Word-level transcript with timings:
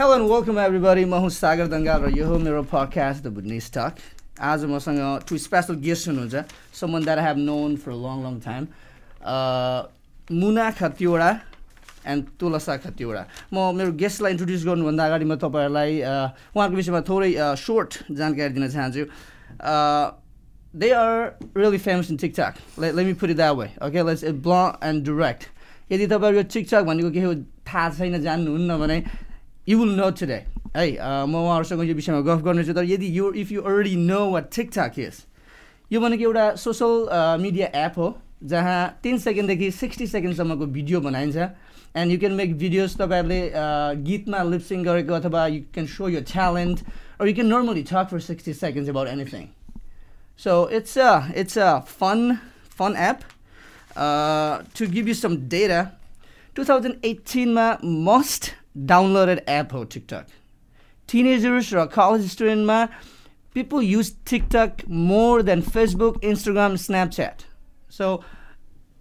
Hello 0.00 0.14
and 0.14 0.30
welcome 0.30 0.58
everybody 0.58 1.04
म 1.04 1.14
हुँ 1.20 1.28
सागर 1.30 1.66
दङ्गाल 1.68 2.00
र 2.02 2.10
यो 2.16 2.26
हो 2.26 2.36
मेरो 2.40 2.62
पडकास्ट 2.72 3.24
द 3.24 3.32
बुड्ने 3.36 3.58
स्टक 3.60 3.98
आज 4.40 4.64
मसँग 4.64 5.28
टु 5.28 5.38
स्पेसल 5.38 5.74
गेस्ट 5.76 6.08
हुनुहुन्छ 6.08 6.44
someone 6.72 7.04
that 7.04 7.18
have 7.20 7.36
known 7.38 7.76
for 7.76 7.92
long 8.04 8.22
long 8.24 8.38
time 8.40 8.64
Muna 10.40 10.70
Khatiwada 10.80 11.28
and 12.06 12.32
तुलसा 12.40 12.76
खतिवडा 12.80 13.26
म 13.52 13.76
मेरो 13.76 13.92
गेस्टलाई 14.00 14.32
इन्ट्रोड्युस 14.32 14.64
गर्नुभन्दा 14.64 15.04
अगाडि 15.04 15.24
म 15.26 15.36
तपाईँहरूलाई 15.36 16.00
उहाँको 16.00 16.74
विषयमा 16.80 17.00
थोरै 17.04 17.30
सोर्ट 17.60 18.00
जानकारी 18.08 18.56
दिन 18.56 18.68
चाहन्छु. 18.72 19.04
They 20.80 20.92
are 20.96 21.16
really 21.60 21.78
famous 21.84 22.10
in 22.10 22.16
TikTok 22.24 22.80
let 22.80 22.94
me 23.04 23.18
put 23.20 23.36
that 23.36 23.56
way 23.56 23.72
okay 23.84 24.08
let's 24.08 24.24
ब्ल 24.48 24.66
एन्ड 24.80 25.04
डिरेक्ट 25.06 25.50
यदि 25.92 26.06
तपाईँहरू 26.08 26.36
यो 26.38 26.52
टिकटक 26.54 26.82
भनेको 26.88 27.10
के 27.12 27.20
हो 27.22 27.34
थाहा 27.68 27.90
छैन 27.98 28.22
जान्नुहुन्न 28.22 28.78
भने 28.78 29.04
यु 29.68 29.78
विल 29.78 29.94
नो 29.96 30.10
टुडे 30.20 30.38
है 30.76 30.86
म 31.26 31.34
उहाँहरूसँग 31.34 31.82
यो 31.88 31.94
विषयमा 31.94 32.20
गफ 32.28 32.42
गर्नेछु 32.44 32.72
तर 32.78 32.84
यदि 32.84 33.08
you 33.18 33.32
if 33.42 33.52
you 33.52 33.62
already 33.62 33.96
know 34.06 34.20
what 34.30 34.50
TikTok 34.52 34.98
is 34.98 35.24
यो 35.92 36.00
भनेको 36.00 36.24
एउटा 36.24 36.44
सोसल 36.64 37.08
मिडिया 37.42 37.66
एप 37.84 37.98
हो 37.98 38.08
जहाँ 38.52 38.78
तिन 39.02 39.18
सेकेन्डदेखि 39.26 39.70
सिक्सटी 39.82 40.06
सेकेन्डसम्मको 40.06 40.66
भिडियो 40.78 41.00
बनाइन्छ 41.00 41.36
and 41.36 42.12
you 42.12 42.18
can 42.18 42.32
make 42.40 42.56
videos 42.58 42.96
तपाईँहरूले 42.96 43.40
गीतमा 44.08 44.42
लिप्सिङ 44.54 44.84
गरेको 44.84 45.14
अथवा 45.14 45.46
you 45.46 45.62
can 45.74 45.86
show 45.98 46.08
your 46.08 46.24
talent 46.32 46.84
or 47.20 47.26
you 47.26 47.34
can 47.34 47.48
normally 47.48 47.84
talk 47.84 48.08
for 48.08 48.18
60 48.18 48.54
seconds 48.54 48.88
about 48.88 49.06
anything. 49.06 49.52
So 50.36 50.64
it's 50.66 50.96
a, 50.96 51.30
it's 51.34 51.56
a 51.58 51.82
fun, 51.82 52.40
fun 52.70 52.96
app. 52.96 53.24
Uh, 53.94 54.62
to 54.74 54.86
give 54.86 55.06
you 55.06 55.12
some 55.12 55.48
data, 55.48 55.92
2018 56.54 57.52
ma 57.52 57.76
most 57.82 58.54
downloaded 58.74 59.40
app 59.48 59.72
हो 59.74 59.82
TikTok 59.92 60.26
teenagers 61.08 61.72
र 61.74 61.84
college 61.94 62.30
स्टुडेन्टमा 62.32 62.84
people 63.54 63.82
use 63.84 64.12
TikTok 64.30 64.84
more 64.88 65.42
than 65.42 65.60
Facebook 65.68 66.24
Instagram 66.24 66.76
Snapchat 66.84 67.42
so 67.92 68.16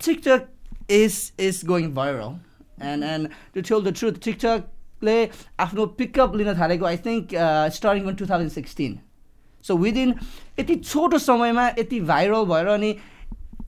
TikTok 0.06 0.48
is 0.92 1.20
is 1.40 1.62
going 1.68 1.94
viral 1.94 2.88
and 2.92 3.04
and 3.06 3.28
to 3.28 3.62
tell 3.62 3.84
the 3.84 3.96
truth 4.00 4.20
टिकटकले 4.24 5.20
आफ्नो 5.60 5.86
pickup 6.00 6.36
लिन 6.36 6.54
थालेको 6.60 6.86
I 6.86 6.98
think 7.06 7.36
starting 7.76 8.16
two 8.16 8.26
thousand 8.26 8.52
sixteen 8.52 9.00
so 9.66 9.78
within 9.78 10.16
यति 10.60 10.76
छोटो 10.76 11.18
समयमा 11.20 11.68
यति 11.70 12.00
viral 12.10 12.46
भएर 12.52 12.68
अनि 12.74 12.94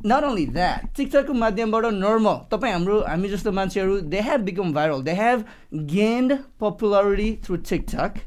not 0.06 0.24
only 0.24 0.46
that 0.58 0.86
टिकटकको 0.98 1.34
माध्यमबाट 1.34 1.86
normal 1.94 2.38
तपाईँ 2.52 2.74
हाम्रो 2.74 3.00
हामी 3.08 3.30
जस्तो 3.30 3.52
मान्छेहरू 3.52 4.00
they 4.14 4.22
have 4.28 4.42
become 4.50 4.74
viral 4.74 5.02
they 5.04 5.14
have 5.20 5.46
gained 5.94 6.38
popularity 6.60 7.30
through 7.46 7.56
TikTok 7.70 8.20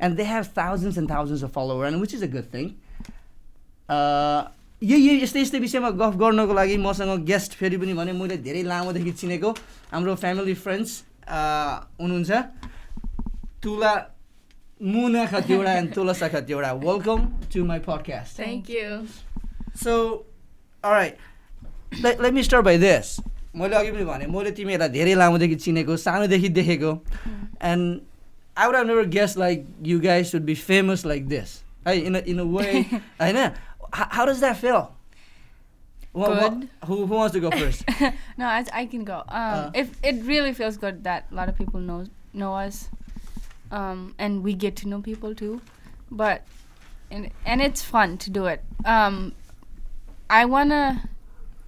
and 0.00 0.16
they 0.16 0.24
have 0.24 0.44
thousands 0.58 0.98
and 0.98 1.10
thousands 1.10 1.44
of 1.44 1.52
follower 1.54 1.86
and 1.86 2.00
which 2.00 2.14
is 2.14 2.22
a 2.24 2.30
good 2.36 2.46
thing 2.54 2.66
यही 4.82 5.20
यस्तै 5.22 5.40
यस्तै 5.40 5.58
विषयमा 5.58 5.90
गफ 6.00 6.16
गर्नको 6.24 6.54
लागि 6.54 6.76
मसँग 6.86 7.24
गेस्ट 7.26 7.52
फेरि 7.60 7.76
पनि 7.76 7.94
भने 8.00 8.12
मैले 8.12 8.36
धेरै 8.48 8.62
लामोदेखि 8.72 9.12
चिनेको 9.20 9.50
हाम्रो 9.92 10.14
फ्यामिली 10.24 10.54
फ्रेन्ड्स 10.64 11.02
हुनुहुन्छ 11.28 12.42
Tula 13.62 13.94
Muna 14.82 15.24
Khatiwada 15.26 15.72
and 15.72 15.94
Tulsa 15.94 16.28
Khatiwada. 16.28 16.72
Welcome 16.84 17.18
to 17.54 17.64
my 17.64 17.78
podcast 17.88 18.40
Thank 18.40 18.70
you. 18.70 18.88
So 19.82 19.94
alright 20.83 21.17
let, 22.03 22.19
let 22.21 22.33
me 22.33 22.43
start 22.43 22.63
by 22.65 22.77
this 22.77 23.19
मैले 23.55 23.75
अघि 23.75 23.91
पनि 23.91 24.05
भने 24.05 24.25
मैले 24.33 24.51
तिमीहरूलाई 24.57 24.89
धेरै 24.89 25.13
लामोदेखि 25.15 25.55
चिनेको 25.65 25.97
सानोदेखि 25.97 26.49
देखेको 26.59 26.91
and 27.71 28.01
I 28.57 28.67
would 28.67 28.75
have 28.75 28.87
never 28.87 29.05
guest 29.17 29.37
like 29.37 29.65
you 29.85 29.99
guys 30.01 30.33
would 30.35 30.43
be 30.51 30.55
famous 30.69 31.05
like 31.05 31.27
this 31.27 31.57
है 31.87 31.97
इन 31.99 32.15
इन 32.15 32.39
अ 32.39 32.43
वे 32.55 32.79
होइन 33.21 33.37
how 33.95 34.25
does 34.25 34.39
that 34.39 34.55
feel 34.63 34.81
Good. 36.19 36.63
Who, 36.85 36.95
who 37.05 37.15
wants 37.17 37.33
to 37.33 37.39
go 37.41 37.49
first? 37.51 37.83
no, 38.37 38.45
I, 38.45 38.65
I 38.77 38.85
can 38.93 39.03
go. 39.09 39.17
Um, 39.39 39.57
Uh. 39.57 39.71
if 39.81 39.91
it 40.11 40.21
really 40.29 40.53
feels 40.59 40.77
good 40.83 41.03
that 41.03 41.27
a 41.31 41.35
lot 41.39 41.51
of 41.51 41.57
people 41.59 41.83
know 41.89 41.97
know 42.41 42.49
us, 42.61 42.79
um, 43.79 44.01
and 44.27 44.47
we 44.47 44.55
get 44.63 44.75
to 44.81 44.89
know 44.93 44.99
people 45.09 45.35
too, 45.41 45.51
but 46.21 46.41
and 47.11 47.29
and 47.53 47.65
it's 47.67 47.85
fun 47.91 48.17
to 48.25 48.33
do 48.39 48.47
it. 48.53 48.65
Um, 48.95 49.19
I 50.30 50.44
wanna 50.44 51.08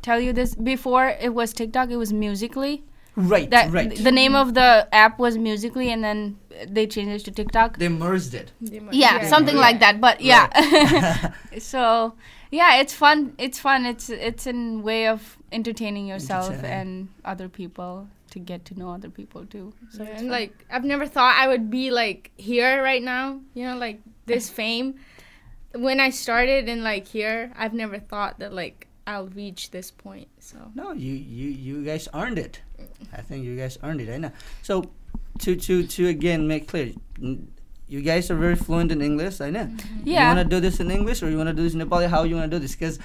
tell 0.03 0.21
you 0.21 0.33
this 0.33 0.55
before 0.55 1.09
it 1.21 1.35
was 1.35 1.53
TikTok, 1.53 1.91
it 1.91 1.97
was 1.97 2.13
Musical.ly. 2.13 2.81
right, 3.17 3.51
That 3.51 3.73
right. 3.73 3.95
the 3.97 4.13
name 4.13 4.35
of 4.37 4.55
the 4.55 4.89
app 4.93 5.19
was 5.19 5.37
Musical.ly, 5.39 5.87
and 5.87 6.03
then 6.05 6.39
they 6.69 6.87
changed 6.87 7.15
it 7.15 7.25
to 7.25 7.31
TikTok. 7.31 7.79
they 7.79 7.89
merged 7.89 8.35
it. 8.35 8.53
yeah, 8.61 9.27
something 9.29 9.57
Yeah. 9.57 9.61
like 9.61 9.81
that 9.81 10.01
but 10.01 10.21
yeah 10.21 10.47
so 11.59 12.15
yeah 12.51 12.77
it's 12.81 12.95
fun 12.95 13.35
it's 13.39 13.59
fun 13.59 13.85
it's 13.85 14.09
it's 14.09 14.47
a 14.47 14.53
way 14.79 15.07
of 15.09 15.37
entertaining 15.53 16.07
yourself 16.07 16.51
Entertaining. 16.51 16.81
and 16.81 17.09
other 17.25 17.49
people 17.49 18.09
to 18.31 18.39
get 18.39 18.65
to 18.67 18.79
know 18.79 18.91
other 18.91 19.11
people 19.11 19.45
too 19.47 19.73
so 19.91 20.03
Yeah, 20.03 20.11
and 20.11 20.19
fun. 20.19 20.29
like 20.29 20.65
I've 20.71 20.85
never 20.85 21.07
thought 21.07 21.35
I 21.37 21.49
would 21.49 21.71
be 21.71 21.91
like 21.91 22.31
here 22.37 22.83
right 22.83 23.03
now, 23.03 23.41
you 23.55 23.65
know, 23.67 23.77
like 23.77 24.01
this 24.27 24.49
fame 24.61 24.95
when 25.79 26.01
I 26.01 26.11
started 26.11 26.69
in 26.69 26.83
like 26.83 27.07
here, 27.07 27.53
I've 27.57 27.75
never 27.75 27.99
thought 27.99 28.39
that 28.39 28.53
like 28.53 28.87
I'll 29.07 29.29
reach 29.29 29.71
this 29.71 29.91
point. 29.91 30.29
So 30.41 30.59
no, 30.75 30.93
you 30.93 31.15
you 31.15 31.49
you 31.49 31.85
guys 31.85 32.09
earned 32.15 32.39
it. 32.39 32.61
I 33.13 33.23
think 33.23 33.45
you 33.45 33.57
guys 33.57 33.79
earned 33.83 34.01
it. 34.01 34.11
I 34.11 34.19
know. 34.19 34.33
So 34.63 34.91
to 35.41 35.57
to 35.57 35.87
to 35.87 36.09
again 36.09 36.47
make 36.49 36.67
clear, 36.67 36.93
you 37.89 38.03
guys 38.03 38.31
are 38.31 38.37
very 38.37 38.57
fluent 38.57 38.93
in 38.93 39.03
English. 39.03 39.41
I 39.41 39.51
know. 39.51 39.65
Mm-hmm. 39.65 40.03
Yeah. 40.05 40.31
You 40.31 40.37
want 40.37 40.51
to 40.51 40.57
do 40.57 40.61
this 40.61 40.81
in 40.81 40.91
English 40.91 41.23
or 41.23 41.31
you 41.31 41.37
want 41.37 41.49
to 41.49 41.55
do 41.55 41.63
this 41.63 41.75
in 41.75 41.81
Nepali? 41.81 42.09
How 42.09 42.25
you 42.25 42.37
want 42.37 42.51
to 42.51 42.57
do 42.57 42.61
this? 42.61 42.75
Because 42.75 42.99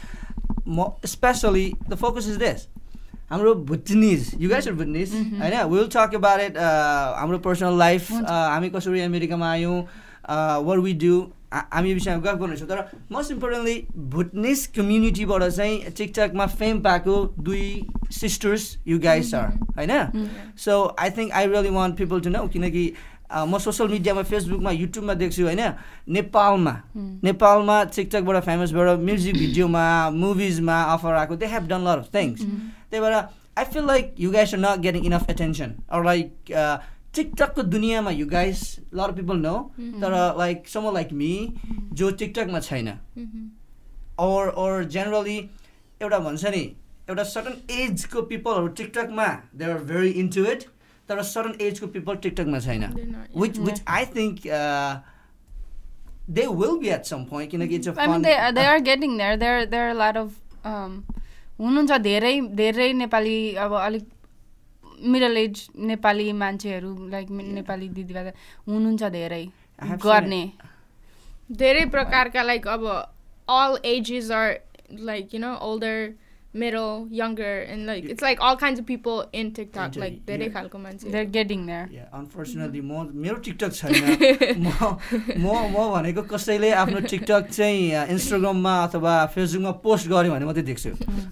especially 1.04 1.76
the 1.88 1.98
focus 1.98 2.28
is 2.28 2.38
this. 2.38 2.68
I'm 3.30 3.46
a 3.48 3.56
Bhutanese. 3.56 4.34
You 4.38 4.38
guys 4.38 4.42
हाम्रो 4.42 4.42
भुटनिज 4.42 4.42
यु 4.42 4.50
guys 4.50 4.68
are 4.68 4.74
Bhutanese 4.74 5.14
होइन 5.42 5.54
will 5.72 5.88
talk 5.94 6.16
about 6.16 6.40
it 6.42 6.58
हाम्रो 7.18 7.38
personal 7.46 7.78
life 7.80 8.12
हामी 8.12 8.70
कसरी 8.70 9.02
अमेरिकामा 9.02 9.52
आयौँ 9.52 9.78
what 10.66 10.82
we 10.86 10.94
do. 11.04 11.16
हामी 11.54 11.94
विषयमा 11.94 12.22
गफ 12.26 12.38
गर्नेछौँ 12.42 12.68
तर 12.68 12.80
मोस्ट 13.12 13.32
इम्पोर्टेन्टली 13.32 13.76
भुटनिज 14.16 14.66
कम्युनिटीबाट 14.76 15.44
चाहिँ 15.44 15.92
टिकटकमा 15.98 16.46
फेम 16.60 16.80
पाएको 16.82 17.16
दुई 17.48 17.66
सिस्टर्स 18.20 18.78
यु 18.88 19.00
गाइस 19.00 19.34
आर 19.36 19.48
होइन. 19.78 19.92
So 20.58 20.84
I 21.00 21.10
think 21.18 21.32
I 21.32 21.48
really 21.48 21.70
want 21.76 21.98
people 21.98 22.22
to 22.22 22.30
know 22.30 22.48
किनकि 22.54 22.86
म 23.48 23.58
सोसियल 23.64 23.90
मिडियामा 23.90 24.24
फेसबुकमा 24.30 24.72
युट्युबमा 24.72 25.14
देख्छु 25.20 25.44
होइन 25.44 25.60
नेपालमा 26.16 26.72
Mm. 26.96 27.12
नेपालमा 27.24 27.84
टिकटकबाट 27.96 28.44
फेमसबाट 28.46 29.00
म्युजिक 29.10 29.36
भिडियोमा 29.36 29.84
मुभिजमा 30.12 30.82
अफर 30.94 31.14
आएको 31.20 31.36
they 31.36 31.46
have 31.54 31.68
done 31.68 31.88
lot 31.88 32.00
of 32.00 32.10
things. 32.16 32.42
त्यही 32.92 33.02
भएर 33.02 33.14
I 33.14 33.66
feel 33.74 33.86
like 33.88 34.16
you 34.20 34.32
guys 34.32 34.54
are 34.54 34.60
not 34.60 34.80
getting 34.84 35.06
enough 35.06 35.30
attention 35.30 35.74
or 35.90 36.04
like 36.06 36.54
टिकटकको 37.16 37.62
दुनियाँमा 37.64 38.12
you 38.12 38.26
guys 38.28 38.60
lot 38.96 39.16
people 39.16 39.38
know 39.38 39.56
तर 40.02 40.14
लाइक 40.38 40.68
सम 40.70 40.92
लाइक 40.94 41.10
मी 41.14 41.32
जो 41.94 42.12
टिकटकमा 42.22 42.60
छैन. 42.60 42.88
और 44.20 44.50
और 44.64 44.84
जेनरली 44.96 45.38
एउटा 46.02 46.20
भन्छ 46.20 46.46
नि 46.46 46.64
एउटा 47.10 47.24
सर्टन 47.30 47.56
एजको 47.74 48.22
पिपलहरू 48.32 48.68
टिकटकमा 48.80 49.28
they 49.56 49.66
are 49.66 49.78
very 49.92 50.10
into 50.24 50.46
it 50.52 50.64
तर 51.10 51.22
सर्टन 51.30 51.54
एजको 51.66 51.88
पिपल 51.96 52.16
टिकटकमा 52.26 52.60
छैन। 52.60 52.84
Which 53.38 53.58
which 53.60 53.82
I 53.88 54.06
think 54.16 54.36
they 56.30 56.46
will 56.62 56.78
be 56.80 56.90
at 56.96 57.04
some 57.06 57.24
point 57.32 57.52
किनकि 57.52 57.76
it's 57.76 57.88
there. 59.18 59.38
There 59.38 59.66
there 59.66 59.88
are 59.88 59.96
a 59.96 60.00
lot 60.04 60.16
of 60.24 60.30
um, 60.64 61.04
हुनुहुन्छ 61.60 61.92
धेरै 62.02 62.40
धेरै 62.58 62.92
नेपाली 62.94 63.40
अब 63.64 63.74
अलिक 63.80 64.06
मिडल 65.02 65.38
एज 65.38 65.68
नेपाली 65.92 66.32
मान्छेहरू 66.40 66.92
लाइक 67.10 67.28
नेपाली 67.60 67.88
दिदीबहिनी 67.90 68.32
हुनुहुन्छ 68.68 69.04
धेरै 69.12 69.46
गर्ने। 70.06 70.44
धेरै 71.62 71.86
प्रकारका 71.94 72.42
लाइक 72.44 72.68
अब 72.68 72.84
all 73.50 73.78
are 74.32 74.48
like 75.08 75.34
you 75.34 75.40
know 75.40 75.56
older 75.70 76.14
मेरो 76.52 76.86
younger 77.14 77.54
and 77.74 77.86
like 77.88 78.06
it's 78.12 78.24
like 78.24 78.40
in 79.34 79.52
TikTok 79.58 79.98
like 79.98 80.16
धेरै 80.28 80.48
खालको 80.56 80.78
मान्छे। 80.78 81.26
गेटिङ 81.26 81.60
अनफोर्चुनेटली 81.70 82.82
म 82.82 83.08
मेरो 83.16 83.36
टिकटक 83.46 83.72
छैन। 83.74 83.94
म 84.60 84.68
म 85.44 85.88
भनेको 85.94 86.22
कसैले 86.34 86.72
आफ्नो 86.82 87.00
टिकटक 87.08 87.48
चाहिँ 87.52 88.12
इन्स्टाग्राममा 88.16 88.74
अथवा 88.84 89.14
फेसबुकमा 89.36 89.72
पोस्ट 89.86 90.08
गऱ्यो 90.12 90.32
भने 90.34 90.46
मात्रै 90.46 90.64
देख्छु। 90.72 90.90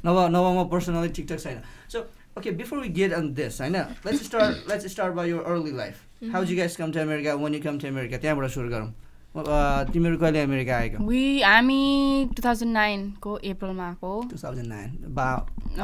नभए 0.07 0.23
नभए 0.35 0.51
म 0.55 0.63
पर्सनली 0.71 1.09
टिकटक 1.19 1.39
छैन। 1.43 1.59
सो 1.91 1.99
okay 2.37 2.51
before 2.51 2.79
we 2.79 2.89
get 2.89 3.13
on 3.13 3.33
this 3.33 3.59
होइन 3.61 3.75
let's 4.05 4.25
start 4.25 4.55
let's 4.71 4.91
start 4.91 5.15
by 5.15 5.25
your 5.25 5.43
early 5.43 5.71
life. 5.71 6.05
How 6.31 6.41
you 6.41 6.55
guys 6.55 6.75
come 6.77 6.91
to 6.91 7.01
america? 7.01 7.37
When 7.37 7.53
you 7.53 7.61
come 7.61 7.77
to 7.79 7.87
america? 7.87 8.17
त्यहाँबाट 8.19 8.49
सुरु 8.51 8.69
गरौँ। 8.69 8.89
uh, 9.35 9.91
तिमीहरू 9.93 10.17
कहिले 10.17 10.41
अमेरिका 10.41 10.77
आएको? 10.77 11.03
वी 11.07 11.41
हामी 11.41 12.29
टु 12.35 12.41
थाउजन्ड 12.45 12.73
नाइनको 12.73 13.33
अप्रिलमा 13.51 13.87
आएको। 13.87 14.11
Two 14.31 14.37
thousand 14.43 14.67
nine 14.67 14.89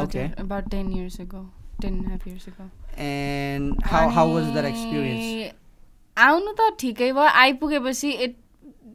okay 0.03 0.23
about 0.43 0.69
ten 0.71 0.91
years 0.97 1.19
ago 1.19 1.43
ten 1.81 1.93
years 2.27 2.47
ago 2.47 2.69
and 3.03 3.83
how 3.91 4.09
how 4.17 4.33
was 4.33 4.51
that 4.53 4.65
experience 4.65 5.53
आउनु 6.17 6.51
त 6.59 6.71
ठिकै 6.79 7.11
भयो 7.11 7.29
आइपुगेपछि 7.43 8.11
इट 8.25 8.35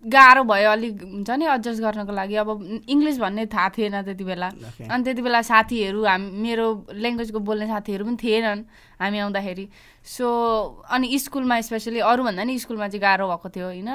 गाह्रो 0.05 0.43
भयो 0.49 0.71
अलिक 0.71 1.03
हुन्छ 1.03 1.31
नि 1.31 1.45
एडजस्ट 1.45 1.81
गर्नको 1.83 2.13
लागि। 2.13 2.35
अब 2.41 2.49
इङ्ग्लिस 2.89 3.19
भन्ने 3.21 3.47
थाहा 3.53 3.69
थिएन 3.77 4.03
त्यति 4.03 4.25
बेला. 4.25 4.49
अनि 4.89 5.03
त्यति 5.05 5.23
बेला 5.23 5.41
साथीहरू 5.45 6.05
हाम 6.05 6.23
मेरो 6.41 6.67
ल्याङ्ग्वेजको 6.89 7.39
बोल्ने 7.39 7.67
साथीहरू 7.69 8.05
पनि 8.09 8.17
थिएनन् 8.17 8.63
हामी 8.97 9.19
आउँदाखेरि। 9.19 9.65
सो 10.01 10.27
अनि 10.89 11.07
स्कुलमा 11.21 11.61
स्पेसली 11.69 12.01
अरूभन्दा 12.01 12.45
नि 12.49 12.59
स्कुलमा 12.59 12.89
चाहिँ 12.89 13.03
गाह्रो 13.05 13.29
भएको 13.29 13.49
थियो 13.53 13.67
होइन? 13.67 13.91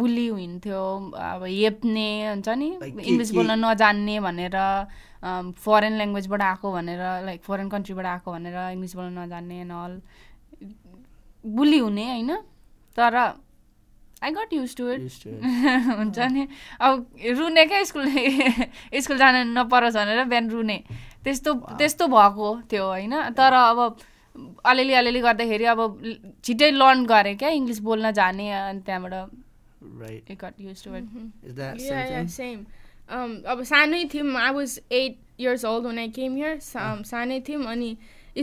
बुली 0.00 0.26
हुन्थ्यो 0.32 0.80
अब 1.12 1.44
हेप्ने 1.44 2.08
हुन्छ 2.40 2.48
नि? 2.48 2.68
इङ्ग्लिस 3.04 3.30
बोल्न 3.36 3.52
नजान्ने 3.60 4.16
भनेर 4.24 4.56
फरेन 5.60 5.94
ल्याङ्ग्वेजबाट 6.00 6.42
आएको 6.42 6.66
भनेर 6.72 7.02
लाइक 7.28 7.40
फरेन 7.44 7.68
कन्ट्रीबाट 7.68 8.06
आएको 8.06 8.28
भनेर 8.32 8.56
इङ्ग्लिस 8.80 8.96
बोल्न 8.96 9.12
नजान्ने 9.28 9.60
अल 9.68 9.92
बुली 11.44 11.78
हुने 11.78 12.04
होइन? 12.16 12.32
तर 12.96 13.14
I 14.22 14.30
got 14.30 14.52
used 14.52 14.76
to 14.76 14.88
it 14.90 15.00
हुन्छ 15.98 16.18
नि? 16.32 16.46
अब 16.80 17.06
रुने 17.38 17.64
क्या 17.66 17.82
स्कुल 17.84 18.06
स्कुल 19.04 19.18
जान 19.18 19.34
नपरोस् 19.58 19.96
भनेर 19.96 20.24
बिहान 20.24 20.50
रुने। 20.50 20.78
त्यस्तो 21.24 21.54
त्यस्तो 21.78 22.06
भएको 22.08 22.48
थियो 22.72 22.84
होइन। 22.86 23.14
तर 23.36 23.52
अब 23.52 23.78
अलिअलि 24.64 24.92
अलिअलि 24.94 25.20
गर्दाखेरि 25.20 25.64
अब 25.72 25.80
छिट्टै 26.44 26.70
लर्न 26.70 27.04
गरेँ 27.06 27.36
क्या 27.36 27.48
इङ्ग्लिस 27.58 27.80
बोल्न 27.88 28.10
जाने 28.12 28.50
अनि 28.52 28.80
त्यहाँबाट 28.86 29.14
सेम 32.36 32.58
अब 33.52 33.62
सानै 33.64 34.04
थियौँ। 34.14 34.36
I 34.36 34.52
was 34.54 34.80
eight 34.92 35.16
years 35.40 35.64
old 35.64 35.86
हुन 35.86 35.98
आई 35.98 36.08
केम 36.16 36.34
हियर 36.36 36.58
सानै 36.60 37.40
थियौँ 37.48 37.64
अनि 37.66 37.96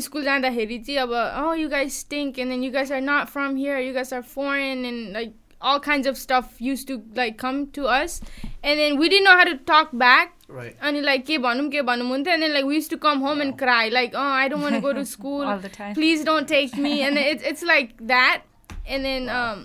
स्कुल 0.03 0.23
जाँदाखेरि 0.23 0.77
चाहिँ 0.79 0.99
अब 0.99 1.11
you 1.59 1.69
guys 1.69 2.05
tank 2.09 2.39
and 2.39 2.51
then 2.51 2.63
you 2.63 2.71
guys 2.71 2.91
are 2.91 3.01
not 3.01 3.27
from 3.29 3.55
here 3.55 3.79
you 3.79 3.93
guys 3.93 4.13
are 4.13 4.21
foreign 4.33 4.85
and 4.85 5.13
like 5.13 5.35
all 5.70 5.78
kinds 5.80 6.06
of 6.10 6.16
stuff 6.18 6.54
used 6.66 6.86
to 6.88 6.94
like 7.16 7.36
come 7.40 7.58
to 7.74 7.86
us 7.96 8.20
and 8.62 8.80
then 8.80 8.96
we 8.98 9.08
didn't 9.08 9.24
know 9.24 9.36
how 9.40 9.44
to 9.50 9.56
talk 9.72 9.90
back 10.04 10.32
Right. 10.54 10.76
अनि 10.88 11.00
like 11.04 11.22
के 11.26 11.36
भनौँ 11.44 11.68
के 11.74 11.82
भनौँ 11.90 12.06
हुन्थ्यो 12.08 12.32
and 12.34 12.42
then 12.46 12.52
like 12.54 12.64
we 12.70 12.74
used 12.78 12.90
to 12.94 12.98
come 13.04 13.20
home 13.26 13.40
and 13.44 13.56
cry 13.60 13.88
like 13.88 14.16
oh 14.22 14.32
I 14.40 14.48
don't 14.48 14.60
want 14.68 14.74
to 14.74 14.80
go 14.86 14.92
to 14.98 15.04
school 15.12 15.44
All 15.52 15.58
the 15.66 15.68
time. 15.76 15.94
please 16.00 16.24
don't 16.30 16.48
take 16.48 16.76
me 16.86 16.90
and 17.02 17.16
then 17.16 17.24
it's 17.36 17.44
it's 17.52 17.62
like 17.70 17.94
that 18.14 18.42
and 18.86 19.04
then 19.10 19.28
um 19.36 19.62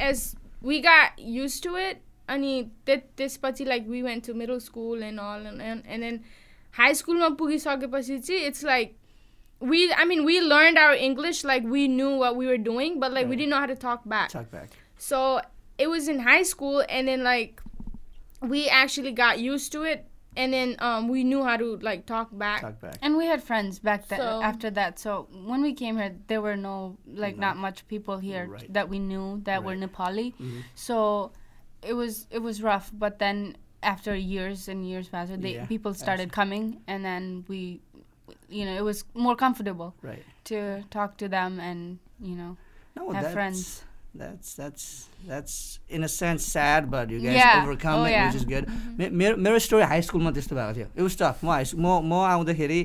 as 0.00 0.36
we 0.60 0.80
got 0.88 1.18
used 1.18 1.62
to 1.68 1.76
it 1.76 2.02
अनि 2.28 2.52
त्य- 2.86 3.02
त्यसपछि 3.16 3.64
like 3.72 3.86
we 3.94 4.02
went 4.02 4.24
to 4.28 4.34
middle 4.34 4.60
school 4.60 5.02
and 5.02 5.20
all 5.20 5.46
and, 5.52 5.62
and, 5.62 5.84
and 5.86 6.02
then 6.02 6.20
high 6.82 6.92
school 6.92 7.14
मा 7.24 7.28
पुगिसकेपछि 7.42 8.18
चाहिँ 8.28 8.40
it's 8.52 8.62
like 8.62 8.96
we 9.60 9.82
I 9.94 10.04
mean 10.04 10.24
we 10.24 10.40
learned 10.40 10.78
our 10.86 10.94
English 11.10 11.44
like 11.44 11.62
we 11.76 11.86
knew 11.88 12.10
what 12.24 12.36
we 12.42 12.46
were 12.46 12.58
doing 12.70 12.98
but 13.04 13.12
like 13.12 13.26
we 13.26 13.30
Right. 13.30 13.38
didn't 13.44 13.50
know 13.56 13.60
how 13.66 13.70
to 13.72 13.76
talk 13.86 14.02
back 14.14 14.28
Talk 14.34 14.50
back. 14.50 14.76
so 15.09 15.41
it 15.83 15.87
was 15.89 16.07
in 16.07 16.19
high 16.19 16.43
school 16.53 16.77
and 16.95 17.07
then 17.09 17.23
like 17.23 17.53
we 18.53 18.69
actually 18.69 19.11
got 19.23 19.39
used 19.39 19.71
to 19.71 19.81
it 19.83 20.05
and 20.37 20.53
then 20.53 20.75
um 20.79 21.07
we 21.09 21.23
knew 21.23 21.43
how 21.43 21.57
to 21.57 21.67
like 21.89 22.05
talk 22.05 22.29
back 22.43 22.61
Talk 22.61 22.79
back. 22.79 22.95
And 23.01 23.17
we 23.17 23.25
had 23.25 23.41
friends 23.43 23.79
back 23.79 24.07
then 24.07 24.19
So- 24.19 24.41
after 24.49 24.69
that. 24.79 24.99
So 24.99 25.27
when 25.51 25.61
we 25.67 25.73
came 25.73 25.97
here, 25.97 26.13
there 26.27 26.41
were 26.47 26.55
no 26.69 26.97
like 27.23 27.35
No. 27.37 27.47
not 27.47 27.55
much 27.57 27.77
people 27.93 28.17
here 28.29 28.45
Right. 28.47 28.71
that 28.77 28.87
we 28.93 28.99
knew 28.99 29.41
that 29.49 29.59
were 29.65 29.75
Right. 29.75 29.91
Nepali. 29.91 30.27
Mhm. 30.37 30.61
So 30.75 31.31
it 31.91 31.93
was 32.01 32.27
it 32.37 32.41
was 32.47 32.61
rough. 32.69 32.87
But 32.93 33.13
then 33.19 33.57
after 33.83 34.15
years 34.15 34.67
and 34.71 34.79
years 34.87 35.09
passed, 35.09 35.33
they, 35.41 35.55
Yeah, 35.55 35.65
people 35.65 35.93
started 36.05 36.29
coming, 36.31 36.65
and 36.91 37.03
then 37.03 37.43
we, 37.49 37.81
you 38.57 38.63
know, 38.65 38.75
it 38.81 38.85
was 38.91 39.03
more 39.25 39.35
comfortable 39.35 39.89
Right. 40.03 40.23
to 40.45 40.57
talk 40.97 41.17
to 41.17 41.27
them 41.27 41.59
and 41.59 41.97
you 42.21 42.35
know 42.39 42.51
No, 42.95 43.09
have 43.11 43.23
that's, 43.23 43.33
friends. 43.33 43.83
That's 44.13 44.55
that's 44.55 44.85
that's 45.27 45.79
in 45.89 46.03
a 46.03 46.07
sense 46.09 46.45
sad, 46.45 46.89
but 46.91 47.09
you 47.09 47.19
guys 47.19 47.35
Yeah. 47.35 47.61
overcome 47.63 47.99
Oh, 48.01 48.05
it, 48.05 48.11
yeah. 48.11 48.25
which 48.27 48.35
is 48.35 48.45
good. 48.45 48.65
मेरो 48.99 49.37
मेरो 49.45 49.59
story 49.65 49.83
high 49.87 50.01
स्कुलमा 50.07 50.31
त्यस्तो 50.35 50.55
भएको 50.55 50.73
थियो 50.75 50.87
it 50.95 51.01
was 51.01 51.15
tough 51.21 51.43
म 51.43 51.49
high 51.49 51.63
म 51.75 51.87
म 52.09 52.13
आउँदाखेरि 52.31 52.79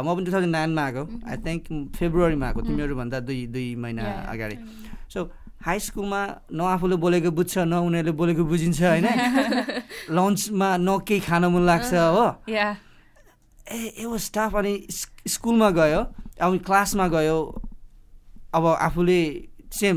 म 0.00 0.08
पनि 0.16 0.24
टु 0.24 0.32
थाउजन्ड 0.32 0.52
नाइनमा 0.56 0.82
आएको 0.88 1.02
आई 1.28 1.36
थिङ्क 1.44 1.92
फेब्रुअरीमा 1.96 2.46
आएको 2.46 2.60
तिमीहरूभन्दा 2.68 3.20
दुई 3.28 3.40
दुई 3.52 3.68
महिना. 3.84 4.02
अगाडि 4.32 4.56
सो 5.12 5.28
हाई 5.66 5.78
स्कुलमा 5.86 6.20
न 6.56 6.60
आफूले 6.72 6.96
बोलेको 7.04 7.30
बुझ्छ 7.36 7.54
न 7.68 7.72
उनीहरूले 7.84 8.12
बोलेको 8.16 8.42
बुझिन्छ 8.48 8.80
होइन 8.80 9.06
लन्चमा 10.16 10.68
न 10.80 10.88
केही 11.04 11.20
खान 11.28 11.44
मन 11.52 11.62
लाग्छ 11.68 11.92
हो 12.16 12.24
yeah. 12.48 12.80
A 13.68 13.92
it 14.02 14.08
was 14.08 14.30
tough. 14.32 14.54
अनि 14.56 14.72
स्क- 14.88 15.28
स्कुलमा 15.36 15.70
गयो 15.76 16.00
अब 16.40 16.56
क्लासमा 16.64 17.08
गयो 17.12 17.36
अब 18.56 18.64
आफूले 18.88 19.20
सेम 19.80 19.96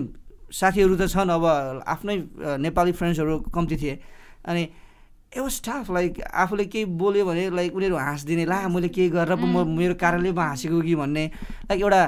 साथीहरू 0.54 0.96
त 0.96 1.10
छन् 1.10 1.30
अब 1.34 1.44
आफ्नै 1.90 2.16
नेपाली 2.62 2.92
फ्रेन्ड्सहरू 2.94 3.40
कम्ती 3.50 3.76
थिए। 3.82 3.96
अनि 4.46 4.64
was 5.34 5.58
tough 5.66 5.90
लाइक 5.90 6.22
आफूले 6.22 6.66
केही 6.70 6.86
बोल्यो 6.94 7.26
भने 7.26 7.50
लाइक 7.58 7.76
उनीहरू 7.76 7.98
हाँसिदिने 7.98 8.46
ला 8.46 8.68
मैले 8.70 8.90
केही 8.94 9.10
गरेर 9.10 9.34
पो 9.34 9.46
म 9.50 9.66
मेरो 9.66 9.98
कारणले 9.98 10.30
पो 10.30 10.42
हाँसेको 10.42 10.82
कि? 10.82 10.94
भन्ने 10.96 11.24
लाइक 11.74 11.82
एउटा 11.82 12.02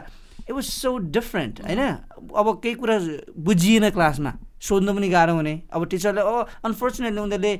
इट 0.45 0.51
वाज 0.53 0.63
सो 0.63 0.97
डिफ्रेन्ट 1.09 1.65
होइन? 1.65 1.81
अब 2.21 2.47
केही 2.62 2.75
कुरा 2.77 2.97
बुझिएन 3.33 3.89
क्लासमा 3.89 4.31
सोध्नु 4.62 4.94
पनि 4.94 5.09
गाह्रो 5.09 5.33
हुने। 5.42 5.53
अब 5.74 5.86
टिचरले 5.89 6.21
ओ 6.21 6.45
अनफोर्चुनेटली 6.69 7.21
उनीहरूले 7.21 7.53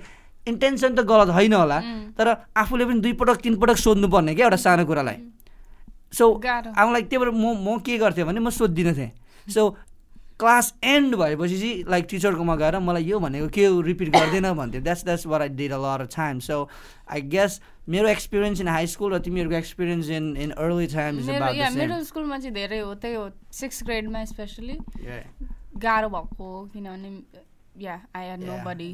इन्टेन्सन 0.54 0.94
त 0.94 1.02
गलत 1.02 1.30
होइन 1.34 1.54
होला 1.58 1.80
तर 2.14 2.28
आफूले 2.62 2.86
पनि 2.86 3.00
दुई 3.02 3.14
पटक 3.18 3.42
तिन 3.42 3.58
पटक 3.58 3.78
सोध्नु 3.82 4.08
पर्ने 4.14 4.36
क्या 4.38 4.46
एउटा 4.46 4.58
सानो 4.62 4.86
कुरालाई। 4.86 5.18
सो 6.14 6.26
अब 6.30 6.88
लाइक 6.94 7.06
त्यही 7.10 7.18
भएर 7.26 7.34
म 7.34 7.58
म 7.58 7.82
के 7.82 7.98
गर्थेँ 7.98 8.26
भने 8.30 8.40
म 8.40 8.54
सोधिदिनँ 8.54 8.94
थिएँ। 8.94 9.12
सो 9.50 9.62
क्लास 10.40 10.74
एन्ड 10.84 11.16
भएपछि 11.16 11.58
चाहिँ 11.60 11.84
लाइक 11.90 12.06
टिचरकोमा 12.10 12.56
गएर 12.56 12.80
मलाई 12.80 13.04
यो 13.04 13.20
भनेको 13.20 13.48
के 13.56 13.66
हो 13.66 13.82
रिपिट 13.82 14.10
गर्दैन 14.16 14.52
भन्थ्यो। 14.54 14.82
That's 14.82 15.04
that's 15.06 15.26
where 15.28 15.42
I 15.42 15.50
did 15.62 15.72
a 15.72 15.78
lot 15.86 16.06
time 16.16 16.40
so 16.48 16.58
I 17.12 17.22
guess 17.36 17.60
मेरो 17.90 18.08
एक्सपिरियन्स 18.10 18.62
इन 18.62 18.68
हाई 18.68 18.88
स्कुल 18.94 19.14
र 19.14 19.20
तिमीहरूको 19.28 19.56
experience 19.56 20.10
in 20.10 20.36
in 20.38 20.52
early 20.52 20.88
time 20.94 21.20
या 21.30 21.70
द 21.70 21.74
मिडल 21.78 22.04
स्कुलमा 22.04 22.40
चाहिँ 22.40 22.54
धेरै 22.54 22.80
हो। 22.80 22.94
त्यही 22.96 23.16
हो 23.16 23.30
सिक्स 23.54 23.84
ग्रेडमा 23.84 24.24
स्पेसली 24.34 24.78
गाह्रो 25.88 26.10
भएको 26.10 26.44
हो 26.44 26.66
किनभने 26.74 27.10
yeah 27.84 28.00
I 28.16 28.30
had 28.30 28.44
nobody 28.66 28.92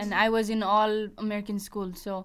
and 0.00 0.14
I 0.14 0.28
was 0.36 0.50
in 0.56 0.62
all 0.74 0.94
American 1.26 1.58
school, 1.70 1.90
so 2.04 2.24